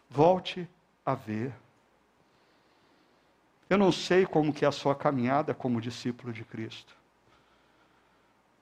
volte 0.09 0.69
a 1.05 1.15
ver. 1.15 1.53
Eu 3.73 3.79
não 3.79 3.91
sei 3.91 4.27
como 4.27 4.53
que 4.53 4.67
é 4.67 4.69
a 4.69 4.71
sua 4.71 4.95
caminhada 4.95 5.55
como 5.55 5.81
discípulo 5.81 6.31
de 6.31 6.45
Cristo. 6.45 6.95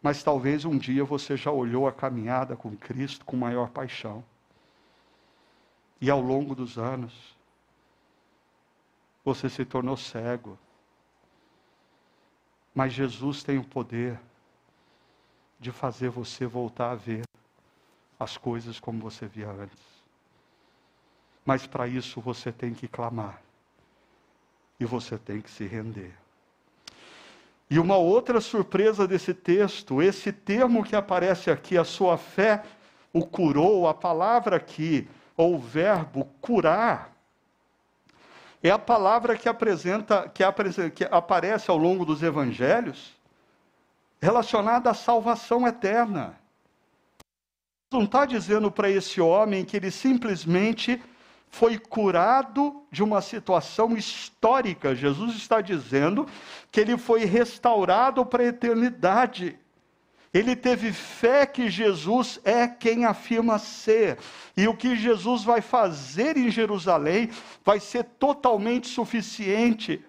Mas 0.01 0.23
talvez 0.23 0.65
um 0.65 0.79
dia 0.79 1.05
você 1.05 1.37
já 1.37 1.51
olhou 1.51 1.89
a 1.89 1.93
caminhada 1.93 2.55
com 2.55 2.77
Cristo 2.77 3.25
com 3.25 3.37
maior 3.37 3.71
paixão. 3.71 4.23
E 6.01 6.09
ao 6.09 6.21
longo 6.21 6.55
dos 6.55 6.79
anos, 6.79 7.37
você 9.25 9.51
se 9.51 9.65
tornou 9.65 9.97
cego. 9.97 10.57
Mas 12.73 12.93
Jesus 12.93 13.43
tem 13.43 13.59
o 13.59 13.65
poder 13.65 14.17
de 15.59 15.73
fazer 15.73 16.09
você 16.09 16.47
voltar 16.47 16.93
a 16.93 16.95
ver 16.95 17.25
as 18.17 18.37
coisas 18.37 18.79
como 18.79 19.01
você 19.01 19.27
via 19.27 19.51
antes. 19.51 20.05
Mas 21.45 21.67
para 21.67 21.89
isso 21.89 22.21
você 22.21 22.53
tem 22.53 22.73
que 22.73 22.87
clamar. 22.87 23.50
E 24.81 24.85
você 24.85 25.17
tem 25.17 25.41
que 25.41 25.51
se 25.51 25.65
render. 25.67 26.13
E 27.69 27.79
uma 27.79 27.97
outra 27.97 28.41
surpresa 28.41 29.07
desse 29.07 29.33
texto, 29.33 30.03
esse 30.03 30.33
termo 30.33 30.83
que 30.83 30.97
aparece 30.97 31.51
aqui, 31.51 31.79
a 31.79 31.85
sua 31.85 32.19
fé 32.19 32.65
o 33.13 33.27
curou, 33.27 33.89
a 33.89 33.95
palavra 33.95 34.57
aqui, 34.57 35.09
ou 35.37 35.55
o 35.55 35.59
verbo 35.59 36.25
curar, 36.41 37.13
é 38.63 38.71
a 38.71 38.79
palavra 38.79 39.37
que 39.37 39.49
apresenta, 39.49 40.29
que, 40.29 40.43
que 40.91 41.05
aparece 41.11 41.71
ao 41.71 41.79
longo 41.79 42.05
dos 42.05 42.23
evangelhos, 42.23 43.17
relacionada 44.21 44.91
à 44.91 44.95
salvação 44.95 45.67
eterna. 45.67 46.39
Não 47.91 48.05
está 48.05 48.27
dizendo 48.27 48.71
para 48.71 48.91
esse 48.91 49.21
homem 49.21 49.65
que 49.65 49.77
ele 49.77 49.91
simplesmente 49.91 51.03
foi 51.51 51.79
curado 51.79 52.83
de 52.91 53.03
uma 53.03 53.21
situação 53.21 53.97
histórica. 53.97 54.95
Jesus 54.95 55.35
está 55.37 55.61
dizendo 55.61 56.27
que 56.71 56.81
ele 56.81 56.97
foi 56.97 57.25
restaurado 57.25 58.25
para 58.25 58.43
a 58.45 58.47
eternidade. 58.47 59.59
Ele 60.33 60.55
teve 60.55 60.93
fé 60.93 61.45
que 61.45 61.69
Jesus 61.69 62.41
é 62.45 62.69
quem 62.69 63.05
afirma 63.05 63.59
ser. 63.59 64.17
E 64.57 64.69
o 64.69 64.77
que 64.77 64.95
Jesus 64.95 65.43
vai 65.43 65.61
fazer 65.61 66.37
em 66.37 66.51
Jerusalém 66.51 67.31
vai 67.65 67.81
ser 67.81 68.05
totalmente 68.05 68.87
suficiente 68.87 70.05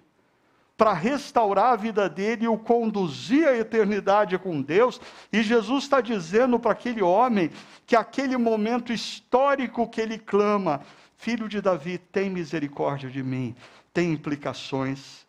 para 0.77 0.93
restaurar 0.93 1.73
a 1.73 1.75
vida 1.75 2.09
dele 2.09 2.45
e 2.45 2.47
o 2.47 2.57
conduzir 2.57 3.47
à 3.47 3.55
eternidade 3.55 4.37
com 4.37 4.61
Deus. 4.61 4.99
E 5.31 5.43
Jesus 5.43 5.83
está 5.83 6.01
dizendo 6.01 6.59
para 6.59 6.71
aquele 6.71 7.03
homem 7.03 7.51
que 7.85 7.95
aquele 7.95 8.37
momento 8.37 8.91
histórico 8.91 9.87
que 9.87 10.01
ele 10.01 10.17
clama, 10.17 10.81
filho 11.21 11.47
de 11.47 11.61
Davi, 11.61 11.99
tem 11.99 12.31
misericórdia 12.31 13.07
de 13.07 13.21
mim, 13.21 13.55
tem 13.93 14.11
implicações 14.11 15.23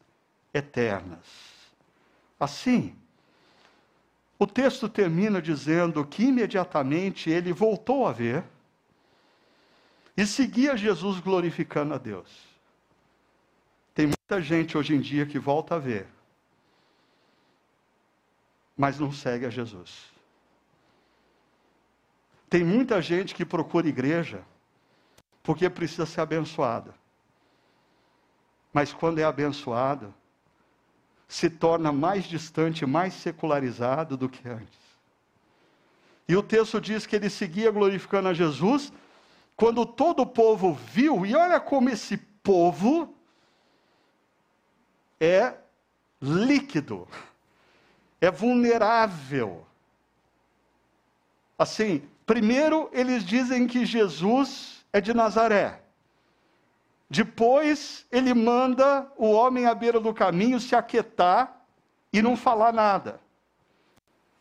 eternas. 0.54 1.26
Assim, 2.40 2.96
o 4.38 4.46
texto 4.46 4.88
termina 4.88 5.40
dizendo 5.42 6.02
que 6.06 6.24
imediatamente 6.24 7.28
ele 7.28 7.52
voltou 7.52 8.06
a 8.06 8.12
ver 8.12 8.42
e 10.16 10.26
seguia 10.26 10.78
Jesus 10.78 11.20
glorificando 11.20 11.92
a 11.92 11.98
Deus. 11.98 12.30
Tem 13.94 14.06
muita 14.06 14.40
gente 14.40 14.78
hoje 14.78 14.94
em 14.94 15.00
dia 15.00 15.26
que 15.26 15.38
volta 15.38 15.74
a 15.74 15.78
ver, 15.78 16.06
mas 18.74 18.98
não 18.98 19.12
segue 19.12 19.44
a 19.44 19.50
Jesus. 19.50 20.10
Tem 22.48 22.64
muita 22.64 23.02
gente 23.02 23.34
que 23.34 23.44
procura 23.44 23.86
igreja 23.86 24.42
porque 25.42 25.68
precisa 25.68 26.06
ser 26.06 26.20
abençoada. 26.20 26.94
Mas 28.72 28.92
quando 28.92 29.18
é 29.18 29.24
abençoada, 29.24 30.14
se 31.28 31.50
torna 31.50 31.90
mais 31.90 32.24
distante, 32.24 32.86
mais 32.86 33.14
secularizado 33.14 34.16
do 34.16 34.28
que 34.28 34.48
antes. 34.48 34.82
E 36.28 36.36
o 36.36 36.42
texto 36.42 36.80
diz 36.80 37.06
que 37.06 37.16
ele 37.16 37.28
seguia 37.28 37.70
glorificando 37.70 38.28
a 38.28 38.34
Jesus, 38.34 38.92
quando 39.56 39.84
todo 39.84 40.20
o 40.20 40.26
povo 40.26 40.72
viu, 40.72 41.26
e 41.26 41.34
olha 41.34 41.60
como 41.60 41.90
esse 41.90 42.16
povo 42.16 43.14
é 45.20 45.54
líquido, 46.20 47.06
é 48.20 48.30
vulnerável. 48.30 49.66
Assim, 51.58 52.02
primeiro 52.24 52.88
eles 52.92 53.24
dizem 53.24 53.66
que 53.66 53.84
Jesus 53.84 54.81
é 54.92 55.00
de 55.00 55.14
Nazaré. 55.14 55.80
Depois 57.08 58.06
ele 58.10 58.32
manda 58.34 59.10
o 59.16 59.30
homem 59.30 59.66
à 59.66 59.74
beira 59.74 60.00
do 60.00 60.14
caminho 60.14 60.58
se 60.60 60.74
aquietar 60.74 61.60
e 62.12 62.22
não 62.22 62.36
falar 62.36 62.72
nada. 62.72 63.20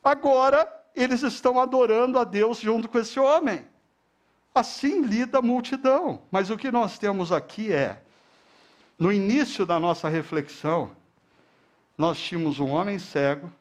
Agora 0.03 0.67
eles 0.95 1.21
estão 1.21 1.59
adorando 1.59 2.19
a 2.19 2.23
Deus 2.23 2.59
junto 2.59 2.89
com 2.89 2.99
esse 2.99 3.19
homem. 3.19 3.65
Assim 4.53 5.01
lida 5.01 5.39
a 5.39 5.41
multidão. 5.41 6.21
Mas 6.31 6.49
o 6.49 6.57
que 6.57 6.71
nós 6.71 6.97
temos 6.97 7.31
aqui 7.31 7.71
é, 7.71 8.01
no 8.97 9.11
início 9.11 9.65
da 9.65 9.79
nossa 9.79 10.09
reflexão, 10.09 10.91
nós 11.97 12.19
tínhamos 12.19 12.59
um 12.59 12.69
homem 12.69 12.99
cego 12.99 13.51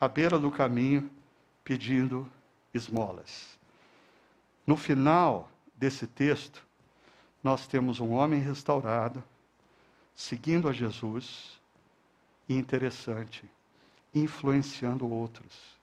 à 0.00 0.08
beira 0.08 0.38
do 0.38 0.50
caminho 0.50 1.10
pedindo 1.62 2.30
esmolas. 2.72 3.58
No 4.66 4.76
final 4.76 5.48
desse 5.76 6.06
texto, 6.06 6.64
nós 7.42 7.66
temos 7.66 8.00
um 8.00 8.12
homem 8.12 8.40
restaurado, 8.40 9.22
seguindo 10.14 10.68
a 10.68 10.72
Jesus, 10.72 11.60
e 12.48 12.54
interessante, 12.54 13.44
influenciando 14.14 15.08
outros. 15.08 15.76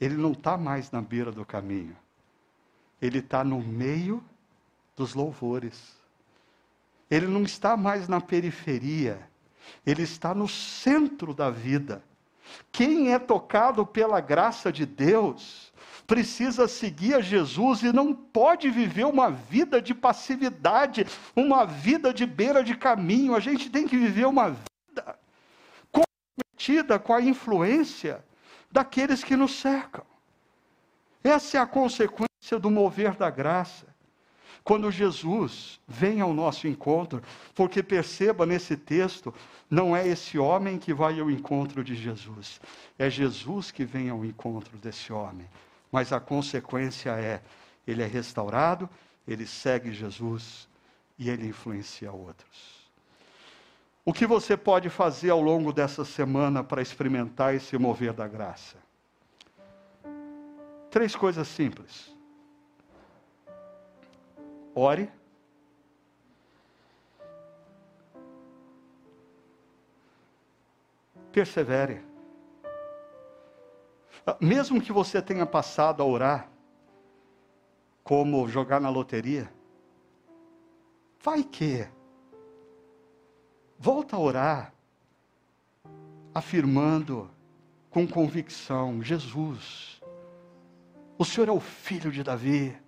Ele 0.00 0.16
não 0.16 0.32
está 0.32 0.56
mais 0.56 0.90
na 0.90 1.00
beira 1.00 1.32
do 1.32 1.44
caminho, 1.44 1.96
ele 3.00 3.18
está 3.18 3.42
no 3.42 3.60
meio 3.60 4.22
dos 4.96 5.14
louvores. 5.14 5.96
Ele 7.10 7.26
não 7.26 7.42
está 7.42 7.76
mais 7.76 8.06
na 8.06 8.20
periferia, 8.20 9.26
ele 9.86 10.02
está 10.02 10.34
no 10.34 10.46
centro 10.46 11.32
da 11.32 11.48
vida. 11.48 12.02
Quem 12.70 13.12
é 13.12 13.18
tocado 13.18 13.84
pela 13.86 14.20
graça 14.20 14.72
de 14.72 14.86
Deus, 14.86 15.72
precisa 16.08 16.66
seguir 16.66 17.14
a 17.14 17.20
Jesus 17.20 17.82
e 17.82 17.92
não 17.92 18.14
pode 18.14 18.70
viver 18.70 19.04
uma 19.04 19.30
vida 19.30 19.80
de 19.80 19.94
passividade, 19.94 21.06
uma 21.36 21.66
vida 21.66 22.14
de 22.14 22.24
beira 22.24 22.64
de 22.64 22.74
caminho. 22.74 23.36
A 23.36 23.40
gente 23.40 23.68
tem 23.68 23.86
que 23.86 23.96
viver 23.96 24.26
uma 24.26 24.50
vida 24.50 25.18
comprometida 25.92 26.98
com 26.98 27.12
a 27.12 27.20
influência 27.20 28.24
daqueles 28.72 29.22
que 29.22 29.36
nos 29.36 29.60
cercam. 29.60 30.04
Essa 31.22 31.58
é 31.58 31.60
a 31.60 31.66
consequência 31.66 32.58
do 32.58 32.70
mover 32.70 33.14
da 33.14 33.28
graça. 33.28 33.86
Quando 34.68 34.90
Jesus 34.92 35.80
vem 35.88 36.20
ao 36.20 36.34
nosso 36.34 36.68
encontro, 36.68 37.22
porque 37.54 37.82
perceba 37.82 38.44
nesse 38.44 38.76
texto, 38.76 39.32
não 39.70 39.96
é 39.96 40.06
esse 40.06 40.38
homem 40.38 40.78
que 40.78 40.92
vai 40.92 41.18
ao 41.18 41.30
encontro 41.30 41.82
de 41.82 41.94
Jesus, 41.94 42.60
é 42.98 43.08
Jesus 43.08 43.70
que 43.70 43.84
vem 43.84 44.10
ao 44.10 44.24
encontro 44.24 44.76
desse 44.76 45.12
homem 45.12 45.46
mas 45.90 46.12
a 46.12 46.20
consequência 46.20 47.10
é: 47.10 47.42
ele 47.86 48.02
é 48.02 48.06
restaurado, 48.06 48.88
ele 49.26 49.46
segue 49.46 49.92
Jesus 49.92 50.68
e 51.18 51.28
ele 51.28 51.46
influencia 51.46 52.12
outros. 52.12 52.78
O 54.04 54.12
que 54.12 54.26
você 54.26 54.56
pode 54.56 54.88
fazer 54.88 55.30
ao 55.30 55.40
longo 55.40 55.72
dessa 55.72 56.04
semana 56.04 56.64
para 56.64 56.80
experimentar 56.80 57.54
esse 57.54 57.76
mover 57.76 58.12
da 58.12 58.26
graça? 58.26 58.76
Três 60.90 61.14
coisas 61.14 61.46
simples. 61.46 62.16
Ore. 64.78 65.10
Persevere. 71.32 72.00
Mesmo 74.40 74.80
que 74.80 74.92
você 74.92 75.20
tenha 75.20 75.44
passado 75.44 76.00
a 76.00 76.06
orar, 76.06 76.48
como 78.04 78.48
jogar 78.48 78.80
na 78.80 78.88
loteria, 78.88 79.52
vai 81.20 81.42
que. 81.42 81.88
Volta 83.80 84.14
a 84.14 84.20
orar, 84.20 84.74
afirmando 86.32 87.28
com 87.90 88.06
convicção: 88.06 89.02
Jesus, 89.02 90.00
o 91.18 91.24
Senhor 91.24 91.48
é 91.48 91.52
o 91.52 91.58
filho 91.58 92.12
de 92.12 92.22
Davi, 92.22 92.80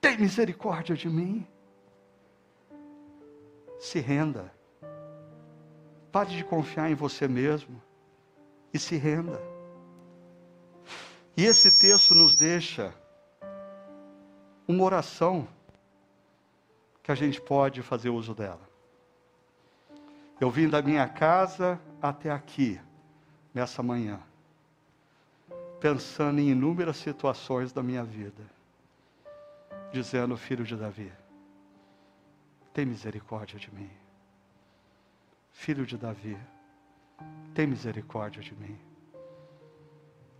tem 0.00 0.18
misericórdia 0.18 0.96
de 0.96 1.08
mim. 1.08 1.46
Se 3.78 4.00
renda, 4.00 4.52
pare 6.10 6.30
de 6.30 6.44
confiar 6.44 6.90
em 6.90 6.94
você 6.94 7.28
mesmo 7.28 7.80
e 8.72 8.78
se 8.78 8.96
renda. 8.96 9.40
E 11.36 11.44
esse 11.44 11.78
texto 11.78 12.14
nos 12.14 12.34
deixa 12.34 12.92
uma 14.66 14.82
oração 14.84 15.46
que 17.02 17.12
a 17.12 17.14
gente 17.14 17.40
pode 17.40 17.80
fazer 17.82 18.10
uso 18.10 18.34
dela. 18.34 18.68
Eu 20.40 20.50
vim 20.50 20.68
da 20.68 20.82
minha 20.82 21.08
casa 21.08 21.80
até 22.02 22.30
aqui, 22.30 22.80
nessa 23.54 23.82
manhã, 23.82 24.20
pensando 25.80 26.40
em 26.40 26.50
inúmeras 26.50 26.96
situações 26.96 27.72
da 27.72 27.82
minha 27.82 28.04
vida, 28.04 28.42
dizendo, 29.92 30.36
filho 30.36 30.64
de 30.64 30.76
Davi, 30.76 31.12
tem 32.72 32.84
misericórdia 32.86 33.58
de 33.58 33.72
mim. 33.74 33.90
Filho 35.50 35.84
de 35.86 35.96
Davi, 35.96 36.38
tem 37.54 37.66
misericórdia 37.66 38.42
de 38.42 38.54
mim. 38.54 38.78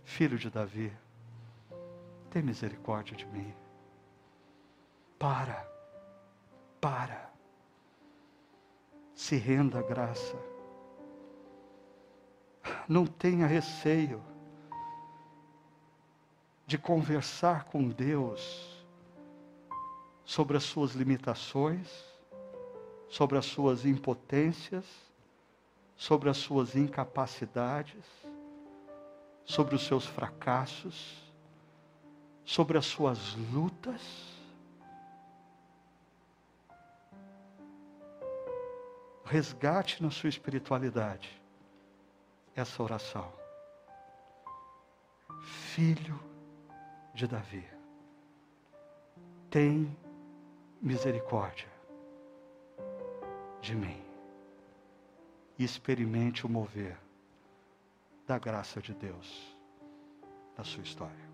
Filho 0.03 0.37
de 0.37 0.49
Davi, 0.49 0.91
tem 2.29 2.41
misericórdia 2.41 3.15
de 3.15 3.25
mim. 3.25 3.53
Para, 5.17 5.67
para. 6.79 7.29
Se 9.13 9.35
renda 9.35 9.79
à 9.79 9.81
graça. 9.81 10.37
Não 12.87 13.05
tenha 13.05 13.45
receio 13.45 14.23
de 16.65 16.77
conversar 16.77 17.65
com 17.65 17.89
Deus 17.89 18.78
sobre 20.29 20.55
as 20.55 20.63
suas 20.63 20.91
limitações, 20.91 21.89
sobre 23.07 23.35
as 23.35 23.47
suas 23.47 23.83
impotências, 23.83 24.85
sobre 25.97 26.29
as 26.29 26.37
suas 26.37 26.75
incapacidades, 26.75 28.05
sobre 29.43 29.73
os 29.73 29.87
seus 29.87 30.05
fracassos, 30.05 31.33
sobre 32.45 32.77
as 32.77 32.85
suas 32.85 33.33
lutas. 33.51 34.03
Resgate 39.25 40.03
na 40.03 40.11
sua 40.11 40.29
espiritualidade 40.29 41.41
essa 42.55 42.83
oração. 42.83 43.33
Filho 45.41 46.19
de 47.15 47.25
Davi, 47.25 47.67
tem 49.49 49.97
misericórdia 50.81 51.67
de 53.61 53.75
mim 53.75 54.01
e 55.57 55.63
experimente 55.63 56.45
o 56.45 56.49
mover 56.49 56.97
da 58.25 58.39
graça 58.39 58.79
de 58.81 58.93
Deus 58.93 59.57
na 60.57 60.63
sua 60.63 60.83
história. 60.83 61.28